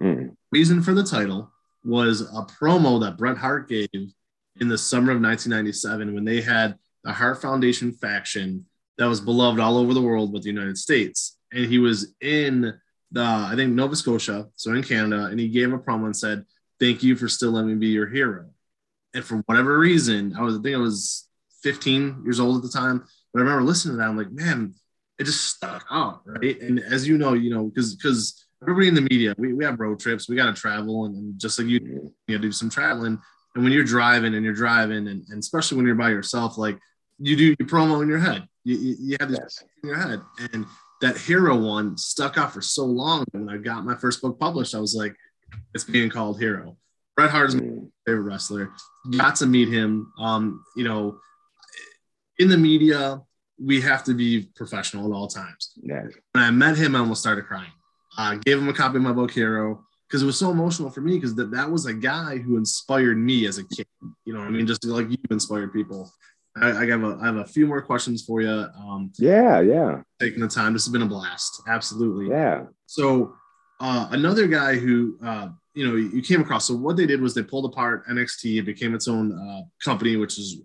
Mm. 0.00 0.36
Reason 0.50 0.82
for 0.82 0.94
the 0.94 1.04
title 1.04 1.50
was 1.84 2.22
a 2.22 2.42
promo 2.42 3.00
that 3.00 3.18
Bret 3.18 3.36
Hart 3.36 3.68
gave 3.68 3.88
in 3.92 4.68
the 4.68 4.78
summer 4.78 5.12
of 5.12 5.20
1997 5.20 6.14
when 6.14 6.24
they 6.24 6.40
had 6.40 6.76
the 7.04 7.12
Hart 7.12 7.42
Foundation 7.42 7.92
faction 7.92 8.66
that 8.98 9.06
was 9.06 9.20
beloved 9.20 9.60
all 9.60 9.78
over 9.78 9.94
the 9.94 10.00
world 10.00 10.32
but 10.32 10.42
the 10.42 10.50
United 10.50 10.78
States. 10.78 11.38
And 11.52 11.66
he 11.66 11.78
was 11.78 12.14
in 12.20 12.74
the, 13.10 13.22
I 13.22 13.54
think, 13.56 13.72
Nova 13.72 13.96
Scotia, 13.96 14.48
so 14.56 14.72
in 14.72 14.82
Canada, 14.82 15.26
and 15.26 15.38
he 15.38 15.48
gave 15.48 15.72
a 15.72 15.78
promo 15.78 16.06
and 16.06 16.16
said, 16.16 16.44
Thank 16.80 17.02
you 17.02 17.14
for 17.14 17.28
still 17.28 17.52
letting 17.52 17.68
me 17.68 17.74
be 17.76 17.88
your 17.88 18.08
hero. 18.08 18.46
And 19.14 19.24
for 19.24 19.36
whatever 19.46 19.78
reason, 19.78 20.34
I 20.36 20.42
was, 20.42 20.58
I 20.58 20.62
think 20.62 20.74
I 20.74 20.80
was 20.80 21.28
15 21.62 22.22
years 22.24 22.40
old 22.40 22.56
at 22.56 22.62
the 22.62 22.68
time, 22.68 23.04
but 23.32 23.40
I 23.40 23.42
remember 23.42 23.62
listening 23.64 23.94
to 23.94 23.98
that. 23.98 24.08
I'm 24.08 24.16
like, 24.16 24.32
man, 24.32 24.74
it 25.18 25.24
just 25.24 25.54
stuck 25.54 25.86
out, 25.90 26.22
right? 26.26 26.60
And 26.60 26.80
as 26.80 27.06
you 27.06 27.18
know, 27.18 27.34
you 27.34 27.50
know, 27.54 27.64
because 27.64 27.94
because 27.94 28.44
everybody 28.62 28.88
in 28.88 28.94
the 28.94 29.00
media, 29.02 29.34
we, 29.38 29.52
we 29.52 29.64
have 29.64 29.80
road 29.80 30.00
trips, 30.00 30.28
we 30.28 30.36
got 30.36 30.54
to 30.54 30.60
travel, 30.60 31.04
and, 31.04 31.16
and, 31.16 31.38
just 31.38 31.58
like 31.58 31.68
you, 31.68 32.12
you 32.28 32.36
know, 32.36 32.42
do 32.42 32.52
some 32.52 32.70
traveling. 32.70 33.18
And 33.54 33.64
when 33.64 33.72
you're 33.72 33.84
driving 33.84 34.34
and 34.34 34.44
you're 34.44 34.54
driving, 34.54 35.08
and, 35.08 35.24
and 35.28 35.38
especially 35.38 35.76
when 35.76 35.86
you're 35.86 35.94
by 35.94 36.10
yourself, 36.10 36.56
like 36.58 36.78
you 37.18 37.36
do 37.36 37.44
your 37.44 37.68
promo 37.68 38.02
in 38.02 38.08
your 38.08 38.18
head, 38.18 38.46
you, 38.64 38.76
you, 38.76 38.96
you 38.98 39.16
have 39.20 39.30
this 39.30 39.38
yes. 39.40 39.64
in 39.82 39.88
your 39.88 39.98
head. 39.98 40.20
And 40.52 40.66
that 41.00 41.18
hero 41.18 41.56
one 41.56 41.98
stuck 41.98 42.38
out 42.38 42.52
for 42.52 42.62
so 42.62 42.84
long. 42.84 43.24
When 43.32 43.48
I 43.48 43.58
got 43.58 43.84
my 43.84 43.96
first 43.96 44.22
book 44.22 44.38
published, 44.38 44.74
I 44.74 44.78
was 44.78 44.94
like, 44.94 45.14
it's 45.74 45.84
being 45.84 46.08
called 46.08 46.40
Hero. 46.40 46.76
Bret 47.16 47.30
Hart 47.30 47.48
is 47.48 47.54
my 47.56 47.62
mm. 47.62 47.90
favorite 48.06 48.22
wrestler. 48.22 48.70
Got 49.10 49.36
to 49.36 49.46
meet 49.46 49.68
him. 49.68 50.12
Um, 50.18 50.64
you 50.76 50.84
know, 50.84 51.18
in 52.38 52.48
the 52.48 52.56
media, 52.56 53.20
we 53.58 53.80
have 53.80 54.04
to 54.04 54.14
be 54.14 54.48
professional 54.56 55.06
at 55.06 55.16
all 55.16 55.28
times. 55.28 55.72
Yeah. 55.82 56.02
When 56.32 56.44
I 56.44 56.50
met 56.50 56.76
him, 56.76 56.96
I 56.96 57.00
almost 57.00 57.20
started 57.20 57.46
crying. 57.46 57.70
I 58.16 58.36
gave 58.36 58.58
him 58.58 58.68
a 58.68 58.74
copy 58.74 58.96
of 58.96 59.02
my 59.02 59.12
book 59.12 59.30
Hero 59.30 59.84
because 60.08 60.22
it 60.22 60.26
was 60.26 60.38
so 60.38 60.50
emotional 60.50 60.90
for 60.90 61.00
me 61.00 61.14
because 61.14 61.34
that, 61.36 61.50
that 61.52 61.70
was 61.70 61.86
a 61.86 61.94
guy 61.94 62.36
who 62.38 62.56
inspired 62.56 63.16
me 63.16 63.46
as 63.46 63.58
a 63.58 63.64
kid. 63.64 63.86
You 64.24 64.34
know 64.34 64.40
I 64.40 64.50
mean? 64.50 64.66
Just 64.66 64.84
like 64.84 65.08
you've 65.08 65.20
inspired 65.30 65.72
people. 65.72 66.10
I, 66.54 66.70
I, 66.70 66.86
have 66.86 67.02
a 67.02 67.18
I 67.22 67.26
have 67.26 67.36
a 67.36 67.46
few 67.46 67.66
more 67.66 67.80
questions 67.80 68.22
for 68.22 68.42
you. 68.42 68.50
Um, 68.50 69.10
yeah, 69.18 69.60
yeah. 69.60 70.02
Taking 70.20 70.40
the 70.40 70.48
time. 70.48 70.74
This 70.74 70.84
has 70.84 70.92
been 70.92 71.02
a 71.02 71.06
blast. 71.06 71.62
Absolutely. 71.66 72.28
Yeah. 72.28 72.64
So 72.84 73.34
uh, 73.80 74.08
another 74.10 74.46
guy 74.46 74.76
who 74.76 75.18
uh, 75.24 75.48
you 75.72 75.88
know 75.88 75.96
you 75.96 76.20
came 76.20 76.42
across. 76.42 76.66
So 76.66 76.74
what 76.74 76.98
they 76.98 77.06
did 77.06 77.22
was 77.22 77.34
they 77.34 77.42
pulled 77.42 77.64
apart 77.64 78.06
NXT. 78.06 78.58
It 78.58 78.66
became 78.66 78.94
its 78.94 79.08
own 79.08 79.32
uh, 79.32 79.62
company, 79.82 80.16
which 80.16 80.38
is 80.38 80.60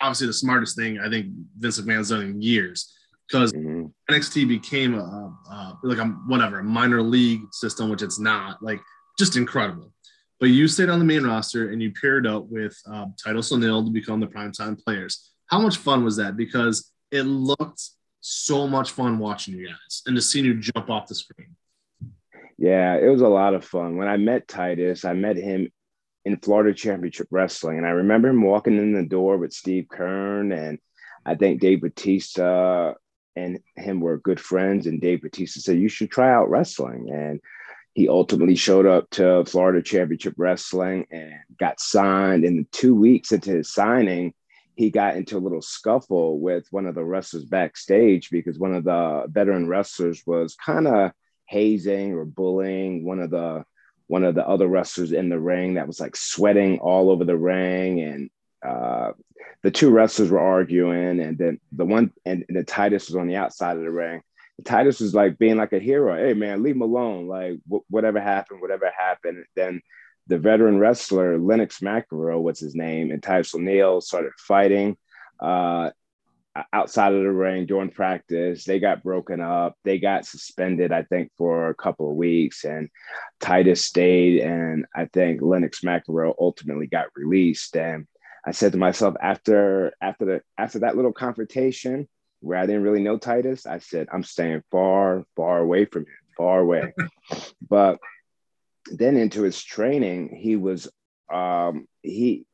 obviously 0.00 0.26
the 0.26 0.32
smartest 0.32 0.76
thing 0.76 0.98
I 0.98 1.08
think 1.08 1.26
Vince 1.58 1.80
McMahon's 1.80 2.10
done 2.10 2.22
in 2.22 2.42
years 2.42 2.92
because 3.28 3.52
mm-hmm. 3.52 3.86
NXT 4.10 4.48
became 4.48 4.94
a, 4.94 5.32
a, 5.50 5.78
like 5.82 5.98
a 5.98 6.04
whatever 6.04 6.60
a 6.60 6.64
minor 6.64 7.02
league 7.02 7.42
system, 7.52 7.88
which 7.90 8.02
it's 8.02 8.18
not. 8.18 8.62
Like 8.62 8.80
just 9.18 9.36
incredible. 9.36 9.92
But 10.40 10.50
you 10.50 10.68
stayed 10.68 10.88
on 10.88 10.98
the 10.98 11.04
main 11.04 11.24
roster 11.24 11.70
and 11.70 11.82
you 11.82 11.92
paired 12.00 12.26
up 12.26 12.46
with 12.48 12.76
uh, 12.90 13.06
Titus 13.22 13.52
O'Neil 13.52 13.84
to 13.84 13.90
become 13.90 14.20
the 14.20 14.26
primetime 14.26 14.82
players. 14.82 15.32
How 15.46 15.60
much 15.60 15.78
fun 15.78 16.04
was 16.04 16.16
that? 16.16 16.36
Because 16.36 16.92
it 17.10 17.22
looked 17.22 17.82
so 18.20 18.66
much 18.68 18.92
fun 18.92 19.18
watching 19.18 19.54
you 19.54 19.66
guys 19.66 20.02
and 20.06 20.14
to 20.14 20.22
see 20.22 20.40
you 20.40 20.60
jump 20.60 20.90
off 20.90 21.08
the 21.08 21.14
screen. 21.14 21.56
Yeah, 22.56 22.96
it 22.96 23.08
was 23.08 23.20
a 23.20 23.28
lot 23.28 23.54
of 23.54 23.64
fun. 23.64 23.96
When 23.96 24.08
I 24.08 24.16
met 24.16 24.48
Titus, 24.48 25.04
I 25.04 25.12
met 25.12 25.36
him 25.36 25.68
in 26.28 26.38
Florida 26.38 26.74
Championship 26.74 27.28
Wrestling, 27.30 27.78
and 27.78 27.86
I 27.86 27.90
remember 27.90 28.28
him 28.28 28.42
walking 28.42 28.76
in 28.76 28.92
the 28.92 29.02
door 29.02 29.38
with 29.38 29.52
Steve 29.52 29.86
Keirn 29.90 30.56
and 30.56 30.78
I 31.24 31.34
think 31.34 31.60
Dave 31.60 31.82
Batista 31.82 32.94
and 33.36 33.60
him 33.76 34.00
were 34.00 34.18
good 34.18 34.40
friends. 34.40 34.86
And 34.86 35.00
Dave 35.00 35.22
Batista 35.22 35.60
said, 35.60 35.78
You 35.78 35.88
should 35.88 36.10
try 36.10 36.32
out 36.32 36.50
wrestling. 36.50 37.10
And 37.12 37.40
he 37.94 38.08
ultimately 38.08 38.56
showed 38.56 38.86
up 38.86 39.10
to 39.10 39.44
Florida 39.44 39.82
Championship 39.82 40.34
Wrestling 40.36 41.06
and 41.10 41.34
got 41.58 41.80
signed. 41.80 42.44
The 42.44 42.66
two 42.72 42.94
weeks 42.94 43.32
into 43.32 43.50
his 43.50 43.72
signing, 43.72 44.32
he 44.74 44.90
got 44.90 45.16
into 45.16 45.36
a 45.36 45.40
little 45.40 45.62
scuffle 45.62 46.40
with 46.40 46.66
one 46.70 46.86
of 46.86 46.94
the 46.94 47.04
wrestlers 47.04 47.44
backstage 47.44 48.30
because 48.30 48.58
one 48.58 48.74
of 48.74 48.84
the 48.84 49.24
veteran 49.28 49.68
wrestlers 49.68 50.22
was 50.26 50.54
kind 50.54 50.86
of 50.86 51.12
hazing 51.46 52.14
or 52.14 52.24
bullying 52.24 53.04
one 53.04 53.20
of 53.20 53.30
the 53.30 53.64
one 54.08 54.24
of 54.24 54.34
the 54.34 54.46
other 54.46 54.66
wrestlers 54.66 55.12
in 55.12 55.28
the 55.28 55.38
ring 55.38 55.74
that 55.74 55.86
was 55.86 56.00
like 56.00 56.16
sweating 56.16 56.80
all 56.80 57.10
over 57.10 57.24
the 57.24 57.36
ring 57.36 58.00
and 58.00 58.30
uh, 58.66 59.12
the 59.62 59.70
two 59.70 59.90
wrestlers 59.90 60.30
were 60.30 60.40
arguing, 60.40 61.20
and 61.20 61.36
then 61.36 61.60
the 61.72 61.84
one 61.84 62.12
and 62.24 62.44
the 62.48 62.64
Titus 62.64 63.08
was 63.08 63.16
on 63.16 63.26
the 63.26 63.36
outside 63.36 63.76
of 63.76 63.82
the 63.82 63.90
ring. 63.90 64.22
Titus 64.64 65.00
was 65.00 65.14
like 65.14 65.38
being 65.38 65.56
like 65.56 65.72
a 65.72 65.78
hero. 65.78 66.16
Hey 66.16 66.34
man, 66.34 66.62
leave 66.62 66.76
him 66.76 66.82
alone. 66.82 67.26
Like 67.28 67.58
whatever 67.88 68.20
happened, 68.20 68.60
whatever 68.60 68.90
happened. 68.96 69.44
Then 69.54 69.80
the 70.26 70.38
veteran 70.38 70.78
wrestler 70.78 71.38
Lennox 71.38 71.80
McEnroe, 71.80 72.40
what's 72.40 72.60
his 72.60 72.74
name, 72.74 73.10
and 73.10 73.22
Titus 73.22 73.54
O'Neil 73.54 74.00
started 74.00 74.32
fighting 74.38 74.96
uh, 75.40 75.90
outside 76.72 77.12
of 77.12 77.22
the 77.22 77.30
ring 77.30 77.66
during 77.66 77.90
practice. 77.90 78.64
They 78.64 78.78
got 78.78 79.02
broken 79.02 79.40
up. 79.40 79.76
They 79.84 79.98
got 79.98 80.26
suspended, 80.26 80.92
I 80.92 81.02
think, 81.02 81.30
for 81.36 81.68
a 81.68 81.74
couple 81.74 82.10
of 82.10 82.16
weeks. 82.16 82.64
And 82.64 82.88
Titus 83.40 83.84
stayed, 83.84 84.40
and 84.40 84.86
I 84.94 85.06
think 85.06 85.42
Lennox 85.42 85.80
McEnroe 85.80 86.34
ultimately 86.38 86.86
got 86.86 87.06
released. 87.14 87.76
And 87.76 88.06
I 88.46 88.52
said 88.52 88.72
to 88.72 88.78
myself 88.78 89.14
after 89.20 89.92
after 90.00 90.24
the 90.24 90.40
after 90.56 90.80
that 90.80 90.96
little 90.96 91.12
confrontation 91.12 92.08
where 92.40 92.58
I 92.58 92.66
didn't 92.66 92.82
really 92.82 93.02
know 93.02 93.18
Titus, 93.18 93.66
I 93.66 93.78
said 93.78 94.08
I'm 94.12 94.24
staying 94.24 94.62
far 94.70 95.24
far 95.36 95.58
away 95.58 95.84
from 95.84 96.02
him, 96.02 96.18
far 96.36 96.60
away. 96.60 96.92
but 97.68 97.98
then 98.90 99.16
into 99.16 99.42
his 99.42 99.62
training, 99.62 100.36
he 100.36 100.56
was 100.56 100.88
um, 101.32 101.86
he 102.02 102.46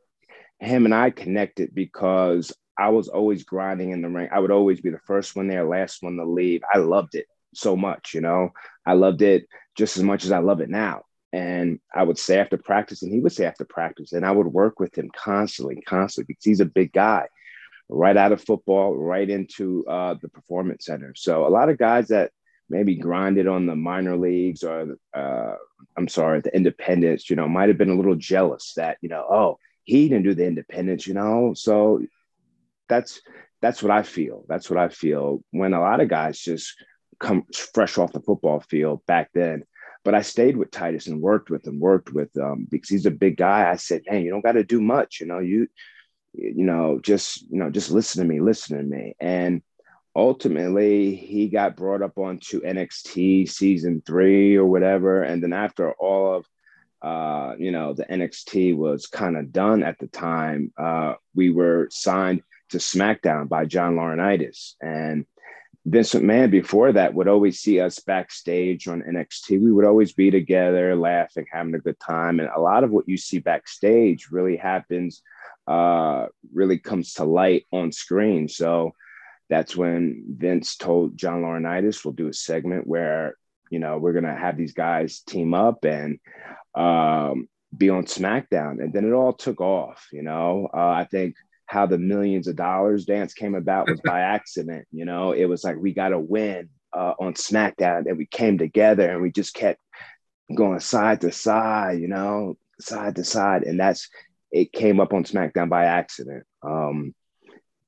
him 0.59 0.85
and 0.85 0.95
I 0.95 1.11
connected 1.11 1.75
because 1.75 2.53
I 2.79 2.89
was 2.91 3.09
always 3.09 3.45
grinding 3.45 3.91
in 3.91 4.03
the 4.03 4.09
ring. 4.09 4.29
I 4.33 4.41
would 4.41 4.51
always 4.51 4.81
be 4.81 4.91
the 4.91 4.99
first 5.07 5.37
one 5.37 5.49
there, 5.49 5.65
last 5.65 6.03
one 6.03 6.17
to 6.17 6.25
leave. 6.25 6.63
I 6.73 6.79
loved 6.79 7.15
it 7.15 7.27
so 7.55 7.77
much, 7.77 8.15
you 8.15 8.21
know. 8.21 8.51
I 8.85 8.95
loved 8.95 9.23
it 9.23 9.47
just 9.77 9.97
as 9.97 10.03
much 10.03 10.25
as 10.25 10.33
I 10.33 10.39
love 10.39 10.61
it 10.61 10.71
now. 10.71 11.03
And 11.33 11.81
I 11.93 12.05
would 12.05 12.19
say 12.19 12.39
after 12.39 12.57
practice, 12.57 13.03
and 13.03 13.13
he 13.13 13.21
would 13.21 13.33
say 13.33 13.45
after 13.45 13.65
practice, 13.65 14.13
and 14.13 14.25
I 14.25 14.31
would 14.31 14.47
work 14.47 14.79
with 14.79 14.97
him 14.97 15.11
constantly, 15.17 15.81
constantly, 15.83 16.27
because 16.29 16.45
he's 16.45 16.61
a 16.61 16.65
big 16.65 16.93
guy, 16.93 17.27
right 17.89 18.17
out 18.17 18.33
of 18.33 18.41
football, 18.41 18.97
right 18.97 19.29
into 19.29 19.85
uh, 19.87 20.15
the 20.23 20.29
performance 20.29 20.87
center. 20.87 21.13
So 21.17 21.47
a 21.47 21.49
lot 21.49 21.69
of 21.69 21.79
guys 21.79 22.09
that 22.09 22.31
maybe 22.71 22.97
grinded 22.97 23.47
on 23.47 23.67
the 23.67 23.77
minor 23.77 24.17
leagues 24.17 24.63
or 24.63 24.97
uh, 25.13 25.55
I'm 25.97 26.09
sorry, 26.09 26.41
the 26.41 26.55
independents, 26.55 27.29
you 27.29 27.37
know, 27.37 27.49
might 27.49 27.69
have 27.69 27.79
been 27.79 27.91
a 27.91 27.97
little 27.97 28.17
jealous 28.17 28.73
that, 28.77 28.99
you 29.01 29.09
know, 29.09 29.27
oh, 29.29 29.59
he 29.85 30.09
didn't 30.09 30.25
do 30.25 30.35
the 30.35 30.47
independents, 30.47 31.07
you 31.07 31.15
know. 31.15 31.53
So 31.55 32.01
that's 32.89 33.21
that's 33.63 33.83
what 33.83 33.91
I 33.91 34.03
feel. 34.03 34.45
That's 34.49 34.69
what 34.69 34.79
I 34.79 34.89
feel 34.89 35.43
when 35.51 35.73
a 35.73 35.81
lot 35.81 36.01
of 36.01 36.09
guys 36.09 36.39
just 36.39 36.75
come 37.19 37.45
fresh 37.75 37.97
off 37.99 38.13
the 38.13 38.21
football 38.21 38.61
field 38.61 39.01
back 39.07 39.31
then 39.35 39.65
but 40.05 40.15
I 40.15 40.21
stayed 40.21 40.57
with 40.57 40.71
Titus 40.71 41.07
and 41.07 41.21
worked 41.21 41.51
with 41.51 41.67
him, 41.67 41.81
worked 41.81 42.13
with 42.13 42.37
him 42.37 42.69
because 42.71 42.91
he's 42.91 43.07
a 43.07 43.11
big 43.11 43.39
guy. 43.39 43.71
I 43.71 43.77
said, 43.77 44.03
"Hey, 44.07 44.23
you 44.23 44.31
don't 44.31 44.45
got 44.45 44.53
to 44.53 44.63
do 44.63 44.81
much, 44.81 45.21
you 45.21 45.27
know. 45.27 45.39
You, 45.39 45.67
you 46.35 46.65
know, 46.65 47.01
just 47.03 47.43
you 47.51 47.59
know, 47.59 47.71
just 47.71 47.91
listen 47.91 48.23
to 48.23 48.29
me, 48.29 48.41
listen 48.41 48.77
to 48.77 48.85
me." 48.85 49.17
And 49.19 49.63
ultimately, 50.15 51.17
he 51.17 51.49
got 51.49 51.77
brought 51.77 52.03
up 52.03 52.19
onto 52.19 52.61
NXT 52.61 53.49
season 53.49 54.03
three 54.07 54.57
or 54.57 54.67
whatever. 54.67 55.23
And 55.23 55.43
then 55.43 55.55
after 55.55 55.93
all 55.93 56.37
of, 56.37 56.47
uh, 57.01 57.55
you 57.59 57.73
know, 57.73 57.95
the 57.95 58.05
NXT 58.05 58.77
was 58.77 59.07
kind 59.07 59.39
of 59.39 59.53
done 59.53 59.83
at 59.83 59.99
the 59.99 60.07
time, 60.07 60.71
uh, 60.77 61.15
we 61.35 61.49
were 61.49 61.89
signed 61.91 62.43
to 62.71 62.79
SmackDown 62.79 63.49
by 63.49 63.65
John 63.65 63.97
Laurinaitis. 63.97 64.75
And 64.81 65.27
Vince 65.87 66.15
McMahon 66.15 66.51
before 66.51 66.93
that 66.93 67.13
would 67.13 67.29
always 67.29 67.61
see 67.61 67.79
us 67.79 67.99
backstage 67.99 68.89
on 68.89 69.03
NXT. 69.03 69.61
We 69.61 69.71
would 69.71 69.85
always 69.85 70.15
be 70.15 70.31
together, 70.31 70.97
laughing, 70.97 71.47
having 71.53 71.75
a 71.75 71.79
good 71.79 72.01
time. 72.01 72.41
And 72.41 72.49
a 72.49 72.61
lot 72.61 72.85
of 72.85 72.91
what 72.91 73.09
you 73.09 73.19
see 73.19 73.39
backstage 73.39 74.29
really 74.31 74.57
happens, 74.57 75.23
uh, 75.67 76.27
really 76.55 76.79
comes 76.79 77.15
to 77.15 77.25
light 77.25 77.67
on 77.71 77.93
screen. 77.93 78.49
So 78.49 78.93
that's 79.51 79.77
when 79.77 80.25
Vince 80.39 80.77
told 80.77 81.19
John 81.19 81.43
Laurinaitis, 81.43 82.03
we'll 82.03 82.15
do 82.15 82.29
a 82.29 82.33
segment 82.33 82.87
where, 82.87 83.37
you 83.71 83.79
know, 83.79 83.99
we're 83.99 84.13
going 84.13 84.25
to 84.25 84.35
have 84.35 84.57
these 84.57 84.73
guys 84.73 85.21
team 85.21 85.53
up 85.53 85.85
and 85.85 86.19
um, 86.75 87.47
be 87.77 87.91
on 87.91 88.05
SmackDown. 88.05 88.83
And 88.83 88.91
then 88.91 89.05
it 89.05 89.13
all 89.13 89.35
took 89.35 89.61
off, 89.61 90.09
you 90.13 90.23
know. 90.23 90.71
Uh, 90.73 90.89
I 90.89 91.07
think 91.11 91.35
how 91.67 91.87
the 91.87 91.99
millions 91.99 92.47
of 92.47 92.57
dollars 92.57 93.05
dance 93.05 93.35
came 93.35 93.55
about 93.55 93.89
was 93.89 94.01
by 94.05 94.21
accident, 94.37 94.87
you 94.93 95.05
know. 95.05 95.33
It 95.33 95.47
was 95.47 95.65
like, 95.65 95.77
we 95.77 95.93
got 95.93 96.09
to 96.09 96.19
win 96.19 96.69
uh, 96.93 97.15
on 97.19 97.35
SmackDown. 97.35 98.07
And 98.07 98.19
we 98.19 98.27
came 98.27 98.59
together 98.59 99.11
and 99.11 99.23
we 99.23 99.31
just 99.31 99.55
kept 99.55 99.81
going 100.55 100.81
side 100.81 101.23
to 101.23 101.33
side, 101.33 102.01
you 102.01 102.09
know, 102.09 102.57
side 102.81 103.17
to 103.17 103.25
side. 103.25 103.65
And 103.65 103.79
that's, 103.79 104.09
it 104.53 104.73
came 104.73 105.01
up 105.01 105.13
on 105.13 105.25
SmackDown 105.25 105.69
by 105.69 105.85
accident. 105.87 106.45
Um, 106.63 107.15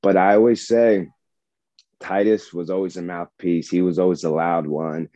but 0.03 0.17
I 0.17 0.35
always 0.35 0.67
say, 0.67 1.09
Titus 2.01 2.53
was 2.53 2.71
always 2.71 2.97
a 2.97 3.03
mouthpiece. 3.03 3.69
He 3.69 3.83
was 3.83 3.99
always 3.99 4.21
the 4.21 4.31
loud 4.31 4.67
one. 4.67 5.09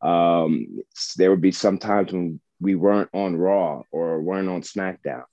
Um, 0.00 0.82
there 1.16 1.30
would 1.30 1.40
be 1.40 1.52
some 1.52 1.78
times 1.78 2.12
when 2.12 2.40
we 2.60 2.74
weren't 2.74 3.10
on 3.12 3.36
Raw 3.36 3.82
or 3.90 4.22
weren't 4.22 4.48
on 4.48 4.62
SmackDown, 4.62 5.24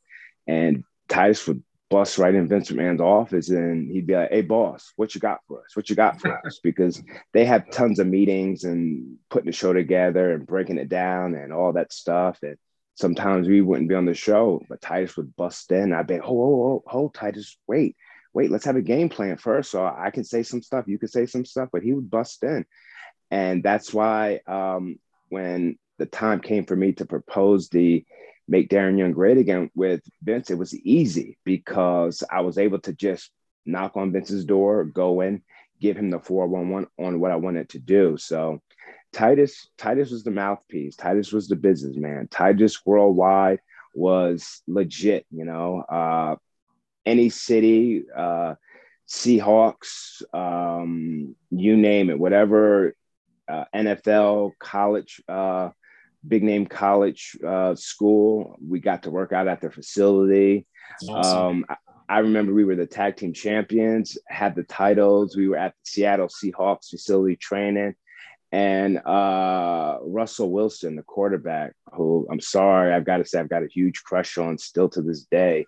and 0.47 0.83
Titus 1.07 1.47
would 1.47 1.63
bust 1.89 2.17
right 2.17 2.33
in 2.33 2.47
Vince 2.47 2.71
McMahon's 2.71 3.01
office 3.01 3.49
and 3.49 3.91
he'd 3.91 4.07
be 4.07 4.15
like, 4.15 4.31
"Hey, 4.31 4.41
boss, 4.41 4.91
what 4.95 5.13
you 5.13 5.21
got 5.21 5.39
for 5.47 5.63
us? 5.63 5.75
What 5.75 5.89
you 5.89 5.95
got 5.95 6.19
for 6.19 6.35
us?" 6.45 6.59
Because 6.63 7.01
they 7.33 7.45
have 7.45 7.69
tons 7.71 7.99
of 7.99 8.07
meetings 8.07 8.63
and 8.63 9.17
putting 9.29 9.47
the 9.47 9.51
show 9.51 9.73
together 9.73 10.33
and 10.33 10.47
breaking 10.47 10.77
it 10.77 10.89
down 10.89 11.35
and 11.35 11.53
all 11.53 11.73
that 11.73 11.93
stuff. 11.93 12.39
And 12.41 12.57
sometimes 12.95 13.47
we 13.47 13.61
wouldn't 13.61 13.89
be 13.89 13.95
on 13.95 14.05
the 14.05 14.13
show, 14.13 14.61
but 14.69 14.81
Titus 14.81 15.15
would 15.17 15.35
bust 15.35 15.71
in. 15.71 15.93
I'd 15.93 16.07
be, 16.07 16.15
oh, 16.15 16.21
oh, 16.23 16.83
oh, 16.87 16.91
oh, 16.91 17.09
Titus, 17.09 17.57
wait." 17.67 17.95
wait, 18.35 18.51
let's 18.51 18.65
have 18.65 18.75
a 18.75 18.81
game 18.81 19.07
plan 19.07 19.37
first. 19.37 19.71
So 19.71 19.85
I 19.85 20.11
can 20.11 20.25
say 20.25 20.43
some 20.43 20.61
stuff, 20.61 20.89
you 20.89 20.99
can 20.99 21.07
say 21.07 21.25
some 21.25 21.45
stuff, 21.45 21.69
but 21.71 21.81
he 21.81 21.93
would 21.93 22.11
bust 22.11 22.43
in. 22.43 22.65
And 23.31 23.63
that's 23.63 23.93
why 23.93 24.41
um, 24.45 24.99
when 25.29 25.77
the 25.97 26.05
time 26.05 26.41
came 26.41 26.65
for 26.65 26.75
me 26.75 26.91
to 26.93 27.05
propose 27.05 27.69
the 27.69 28.05
Make 28.47 28.69
Darren 28.69 28.97
Young 28.97 29.11
Great 29.11 29.37
Again 29.37 29.69
with 29.75 30.01
Vince, 30.21 30.51
it 30.51 30.57
was 30.57 30.75
easy 30.75 31.37
because 31.43 32.23
I 32.31 32.41
was 32.41 32.57
able 32.57 32.79
to 32.81 32.93
just 32.93 33.31
knock 33.65 33.97
on 33.97 34.11
Vince's 34.11 34.45
door, 34.45 34.83
go 34.85 35.21
in, 35.21 35.41
give 35.81 35.97
him 35.97 36.09
the 36.09 36.19
411 36.19 36.87
on 36.99 37.19
what 37.19 37.31
I 37.31 37.35
wanted 37.35 37.69
to 37.69 37.79
do. 37.79 38.17
So 38.17 38.61
Titus, 39.11 39.69
Titus 39.77 40.11
was 40.11 40.23
the 40.23 40.31
mouthpiece. 40.31 40.95
Titus 40.95 41.31
was 41.31 41.47
the 41.47 41.55
businessman. 41.55 42.27
Titus 42.29 42.85
Worldwide 42.85 43.59
was 43.93 44.61
legit, 44.67 45.25
you 45.31 45.45
know. 45.45 45.81
Uh, 45.81 46.35
any 47.05 47.29
city, 47.29 48.03
uh, 48.15 48.55
Seahawks, 49.07 50.21
um, 50.33 51.35
you 51.51 51.77
name 51.77 52.09
it, 52.09 52.19
whatever 52.19 52.95
uh, 53.47 53.65
NFL, 53.73 54.53
college, 54.59 55.21
uh, 55.27 55.69
big 56.27 56.43
name 56.43 56.65
college 56.65 57.37
uh, 57.45 57.75
school. 57.75 58.57
We 58.65 58.79
got 58.79 59.03
to 59.03 59.11
work 59.11 59.33
out 59.33 59.47
at 59.47 59.61
their 59.61 59.71
facility. 59.71 60.67
Awesome. 61.09 61.37
Um, 61.37 61.65
I, 61.69 61.75
I, 62.07 62.19
remember 62.19 62.53
we 62.53 62.63
were 62.63 62.75
the 62.75 62.85
tag 62.85 63.17
team 63.17 63.33
champions, 63.33 64.17
had 64.27 64.55
the 64.55 64.63
titles. 64.63 65.35
We 65.35 65.47
were 65.47 65.57
at 65.57 65.73
the 65.73 65.89
Seattle 65.89 66.27
Seahawks 66.27 66.89
facility 66.89 67.35
training. 67.35 67.95
And 68.51 68.99
uh, 68.99 69.97
Russell 70.01 70.51
Wilson, 70.51 70.95
the 70.95 71.03
quarterback, 71.03 71.73
who 71.93 72.27
I'm 72.31 72.39
sorry, 72.39 72.93
I've 72.93 73.05
got 73.05 73.17
to 73.17 73.25
say, 73.25 73.39
I've 73.39 73.49
got 73.49 73.63
a 73.63 73.67
huge 73.67 74.03
crush 74.03 74.37
on 74.37 74.57
still 74.57 74.87
to 74.89 75.01
this 75.01 75.23
day 75.23 75.65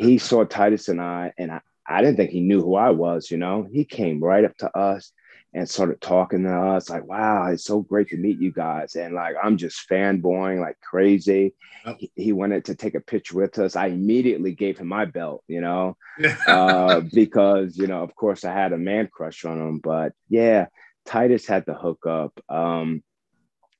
he 0.00 0.18
saw 0.18 0.44
Titus 0.44 0.88
and 0.88 1.00
I, 1.00 1.32
and 1.38 1.52
I, 1.52 1.60
I 1.86 2.00
didn't 2.00 2.16
think 2.16 2.30
he 2.30 2.40
knew 2.40 2.62
who 2.62 2.74
I 2.74 2.90
was, 2.90 3.30
you 3.30 3.36
know. 3.36 3.66
He 3.70 3.84
came 3.84 4.22
right 4.22 4.44
up 4.44 4.56
to 4.58 4.76
us 4.76 5.12
and 5.52 5.68
started 5.68 6.00
talking 6.00 6.44
to 6.44 6.52
us, 6.52 6.88
like, 6.88 7.04
wow, 7.04 7.46
it's 7.46 7.64
so 7.64 7.80
great 7.80 8.08
to 8.08 8.16
meet 8.16 8.38
you 8.38 8.52
guys. 8.52 8.94
And 8.94 9.14
like, 9.14 9.34
I'm 9.42 9.56
just 9.56 9.88
fanboying 9.88 10.60
like 10.60 10.78
crazy. 10.80 11.54
He, 11.98 12.12
he, 12.14 12.32
wanted 12.32 12.66
to 12.66 12.74
take 12.74 12.94
a 12.94 13.00
picture 13.00 13.36
with 13.36 13.58
us. 13.58 13.74
I 13.74 13.86
immediately 13.86 14.52
gave 14.52 14.78
him 14.78 14.86
my 14.86 15.06
belt, 15.06 15.42
you 15.48 15.60
know, 15.60 15.96
uh, 16.46 17.00
because, 17.00 17.76
you 17.76 17.86
know, 17.86 18.02
of 18.02 18.14
course 18.14 18.44
I 18.44 18.52
had 18.52 18.72
a 18.72 18.78
man 18.78 19.08
crush 19.12 19.44
on 19.44 19.60
him. 19.60 19.78
But 19.78 20.12
yeah, 20.28 20.66
Titus 21.06 21.46
had 21.46 21.64
the 21.66 21.74
hook 21.74 22.06
up. 22.06 22.38
Um, 22.48 23.02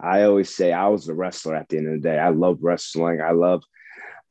I 0.00 0.22
always 0.22 0.54
say 0.54 0.72
I 0.72 0.88
was 0.88 1.08
a 1.08 1.14
wrestler 1.14 1.54
at 1.54 1.68
the 1.68 1.76
end 1.76 1.88
of 1.88 1.92
the 1.94 2.08
day. 2.08 2.18
I 2.18 2.30
love 2.30 2.58
wrestling. 2.62 3.20
I 3.20 3.32
love 3.32 3.62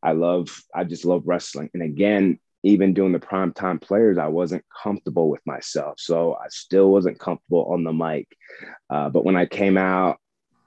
I 0.01 0.13
love, 0.13 0.63
I 0.73 0.83
just 0.83 1.05
love 1.05 1.23
wrestling. 1.25 1.69
And 1.73 1.83
again, 1.83 2.39
even 2.63 2.93
doing 2.93 3.13
the 3.13 3.19
prime 3.19 3.53
time 3.53 3.79
players, 3.79 4.17
I 4.17 4.27
wasn't 4.27 4.65
comfortable 4.83 5.29
with 5.29 5.41
myself. 5.45 5.95
So 5.99 6.35
I 6.35 6.47
still 6.49 6.91
wasn't 6.91 7.19
comfortable 7.19 7.65
on 7.71 7.83
the 7.83 7.93
mic. 7.93 8.27
Uh, 8.89 9.09
but 9.09 9.23
when 9.23 9.35
I 9.35 9.45
came 9.45 9.77
out, 9.77 10.17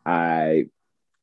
I 0.07 0.67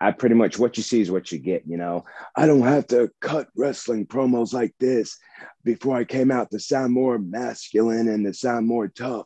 I 0.01 0.11
pretty 0.11 0.35
much 0.35 0.57
what 0.57 0.77
you 0.77 0.83
see 0.83 1.01
is 1.01 1.11
what 1.11 1.31
you 1.31 1.39
get, 1.39 1.63
you 1.67 1.75
know. 1.75 2.05
I 2.35 2.45
don't 2.45 2.61
have 2.61 2.87
to 2.87 3.11
cut 3.19 3.49
wrestling 3.55 4.05
promos 4.05 4.53
like 4.53 4.73
this 4.79 5.17
before 5.65 5.97
I 5.97 6.05
came 6.05 6.31
out 6.31 6.51
to 6.51 6.59
sound 6.59 6.93
more 6.93 7.19
masculine 7.19 8.07
and 8.07 8.25
to 8.25 8.33
sound 8.33 8.65
more 8.65 8.87
tough. 8.87 9.25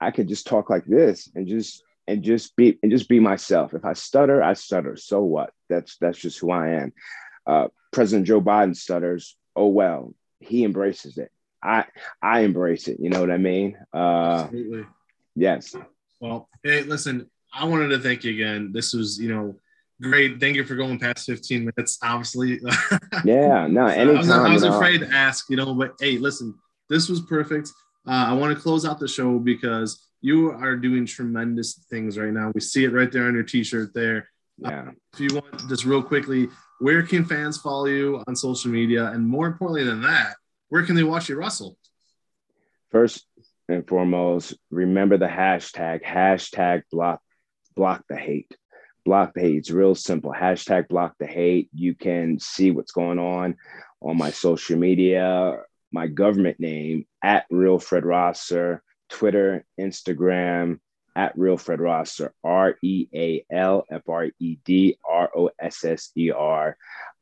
I 0.00 0.10
could 0.10 0.28
just 0.28 0.46
talk 0.46 0.70
like 0.70 0.86
this 0.86 1.28
and 1.34 1.46
just 1.46 1.82
and 2.06 2.22
just 2.22 2.56
be 2.56 2.78
and 2.82 2.90
just 2.90 3.08
be 3.08 3.20
myself. 3.20 3.74
If 3.74 3.84
I 3.84 3.92
stutter, 3.92 4.42
I 4.42 4.54
stutter. 4.54 4.96
So 4.96 5.22
what? 5.22 5.50
That's 5.68 5.96
that's 5.98 6.18
just 6.18 6.38
who 6.38 6.50
I 6.50 6.68
am. 6.68 6.92
Uh, 7.46 7.68
President 7.92 8.26
Joe 8.26 8.40
Biden 8.40 8.76
stutters, 8.76 9.36
oh 9.56 9.66
well, 9.66 10.14
he 10.40 10.64
embraces 10.64 11.18
it. 11.18 11.30
I 11.62 11.84
I 12.22 12.40
embrace 12.40 12.88
it. 12.88 12.98
You 13.00 13.10
know 13.10 13.20
what 13.20 13.30
I 13.30 13.38
mean? 13.38 13.76
Uh, 13.92 14.44
Absolutely. 14.44 14.86
Yes. 15.34 15.74
Well, 16.20 16.48
hey, 16.62 16.82
listen, 16.82 17.28
I 17.52 17.64
wanted 17.64 17.88
to 17.88 17.98
thank 17.98 18.24
you 18.24 18.32
again. 18.32 18.72
This 18.72 18.92
was, 18.92 19.18
you 19.18 19.32
know, 19.32 19.56
great. 20.00 20.40
Thank 20.40 20.56
you 20.56 20.64
for 20.64 20.74
going 20.74 20.98
past 20.98 21.26
15 21.26 21.70
minutes. 21.76 21.98
Obviously. 22.02 22.60
yeah. 23.24 23.66
No. 23.66 23.86
Anytime. 23.86 24.16
I 24.16 24.18
was, 24.18 24.30
I 24.30 24.52
was 24.52 24.62
afraid 24.64 24.98
to 24.98 25.08
ask, 25.08 25.48
you 25.48 25.56
know, 25.56 25.74
but 25.74 25.94
hey, 26.00 26.18
listen, 26.18 26.54
this 26.88 27.08
was 27.08 27.20
perfect. 27.20 27.70
Uh, 28.06 28.26
I 28.28 28.32
want 28.32 28.56
to 28.56 28.60
close 28.60 28.84
out 28.84 28.98
the 28.98 29.08
show 29.08 29.38
because 29.38 30.08
you 30.20 30.50
are 30.50 30.76
doing 30.76 31.06
tremendous 31.06 31.84
things 31.90 32.18
right 32.18 32.32
now. 32.32 32.50
We 32.54 32.60
see 32.60 32.84
it 32.84 32.92
right 32.92 33.10
there 33.10 33.24
on 33.24 33.34
your 33.34 33.42
T-shirt 33.42 33.94
there. 33.94 34.28
Yeah. 34.58 34.88
Uh, 34.88 34.90
if 35.12 35.20
you 35.20 35.28
want, 35.34 35.68
just 35.68 35.84
real 35.84 36.02
quickly, 36.02 36.48
where 36.78 37.02
can 37.02 37.24
fans 37.24 37.58
follow 37.58 37.86
you 37.86 38.22
on 38.26 38.36
social 38.36 38.70
media? 38.70 39.06
And 39.06 39.26
more 39.26 39.46
importantly 39.46 39.84
than 39.84 40.02
that, 40.02 40.36
where 40.68 40.84
can 40.84 40.94
they 40.94 41.02
watch 41.02 41.28
you 41.28 41.36
wrestle? 41.36 41.76
First 42.90 43.26
and 43.68 43.86
foremost, 43.86 44.54
remember 44.70 45.18
the 45.18 45.26
hashtag, 45.26 46.02
hashtag 46.02 46.82
block, 46.90 47.20
block 47.76 48.04
the 48.08 48.16
hate. 48.16 48.56
Block 49.04 49.32
the 49.34 49.40
hate. 49.40 49.56
It's 49.56 49.70
real 49.70 49.94
simple. 49.94 50.32
Hashtag 50.32 50.88
block 50.88 51.14
the 51.18 51.26
hate. 51.26 51.70
You 51.74 51.94
can 51.94 52.38
see 52.38 52.70
what's 52.70 52.92
going 52.92 53.18
on 53.18 53.56
on 54.00 54.18
my 54.18 54.30
social 54.30 54.78
media, 54.78 55.62
my 55.92 56.06
government 56.06 56.60
name 56.60 57.06
at 57.22 57.46
Real 57.50 57.78
Fred 57.78 58.04
Rosser, 58.04 58.82
Twitter, 59.08 59.64
Instagram, 59.80 60.80
at 61.18 61.36
Real 61.36 61.56
Fred 61.56 61.80
Rosser, 61.80 62.32
R 62.44 62.76
E 62.80 63.08
A 63.12 63.44
L 63.52 63.84
F 63.90 64.08
R 64.08 64.30
E 64.38 64.56
D 64.64 64.96
R 65.06 65.28
O 65.36 65.50
S 65.60 65.84
S 65.84 66.12
E 66.16 66.30
R. 66.30 66.76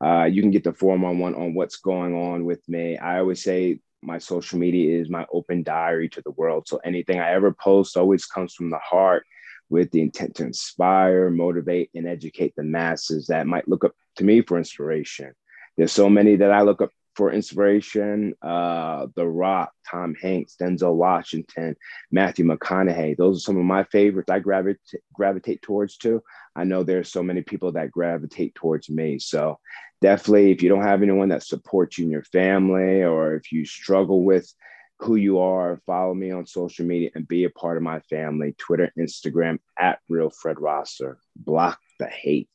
Uh, 0.04 0.24
you 0.24 0.42
can 0.42 0.50
get 0.50 0.64
the 0.64 0.74
411 0.74 1.40
on 1.40 1.54
what's 1.54 1.76
going 1.76 2.14
on 2.14 2.44
with 2.44 2.60
me. 2.68 2.98
I 2.98 3.18
always 3.20 3.42
say 3.42 3.80
my 4.02 4.18
social 4.18 4.58
media 4.58 5.00
is 5.00 5.08
my 5.08 5.24
open 5.32 5.62
diary 5.62 6.10
to 6.10 6.20
the 6.20 6.30
world. 6.32 6.68
So 6.68 6.78
anything 6.84 7.18
I 7.18 7.32
ever 7.32 7.52
post 7.52 7.96
always 7.96 8.26
comes 8.26 8.52
from 8.52 8.68
the 8.68 8.78
heart 8.78 9.24
with 9.70 9.90
the 9.92 10.02
intent 10.02 10.34
to 10.36 10.44
inspire, 10.44 11.30
motivate, 11.30 11.88
and 11.94 12.06
educate 12.06 12.52
the 12.54 12.62
masses 12.64 13.28
that 13.28 13.46
might 13.46 13.66
look 13.66 13.82
up 13.82 13.92
to 14.16 14.24
me 14.24 14.42
for 14.42 14.58
inspiration. 14.58 15.32
There's 15.78 15.92
so 15.92 16.10
many 16.10 16.36
that 16.36 16.52
I 16.52 16.60
look 16.60 16.82
up 16.82 16.90
for 17.16 17.32
inspiration, 17.32 18.34
uh, 18.42 19.06
The 19.16 19.26
Rock, 19.26 19.72
Tom 19.90 20.14
Hanks, 20.20 20.56
Denzel 20.60 20.94
Washington, 20.94 21.74
Matthew 22.12 22.44
McConaughey. 22.44 23.16
Those 23.16 23.38
are 23.38 23.40
some 23.40 23.56
of 23.56 23.64
my 23.64 23.84
favorites 23.84 24.30
I 24.30 24.38
gravitate, 24.38 25.00
gravitate 25.14 25.62
towards 25.62 25.96
too. 25.96 26.22
I 26.54 26.64
know 26.64 26.82
there's 26.82 27.10
so 27.10 27.22
many 27.22 27.42
people 27.42 27.72
that 27.72 27.90
gravitate 27.90 28.54
towards 28.54 28.90
me. 28.90 29.18
So 29.18 29.58
definitely, 30.02 30.52
if 30.52 30.62
you 30.62 30.68
don't 30.68 30.82
have 30.82 31.02
anyone 31.02 31.30
that 31.30 31.42
supports 31.42 31.96
you 31.96 32.04
in 32.04 32.10
your 32.10 32.24
family, 32.24 33.02
or 33.02 33.34
if 33.34 33.50
you 33.50 33.64
struggle 33.64 34.22
with 34.22 34.52
who 34.98 35.16
you 35.16 35.38
are, 35.38 35.80
follow 35.86 36.14
me 36.14 36.30
on 36.30 36.46
social 36.46 36.86
media 36.86 37.10
and 37.14 37.28
be 37.28 37.44
a 37.44 37.50
part 37.50 37.76
of 37.76 37.82
my 37.82 38.00
family. 38.00 38.54
Twitter, 38.58 38.92
Instagram 38.98 39.58
at 39.78 40.00
Real 40.08 40.30
Fred 40.30 40.60
Rosser. 40.60 41.18
Block 41.34 41.78
the 41.98 42.06
hate 42.06 42.48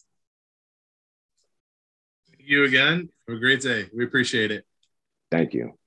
you 2.51 2.65
again. 2.65 3.09
Have 3.27 3.37
a 3.37 3.39
great 3.39 3.61
day. 3.61 3.89
We 3.95 4.03
appreciate 4.03 4.51
it. 4.51 4.65
Thank 5.31 5.53
you. 5.53 5.77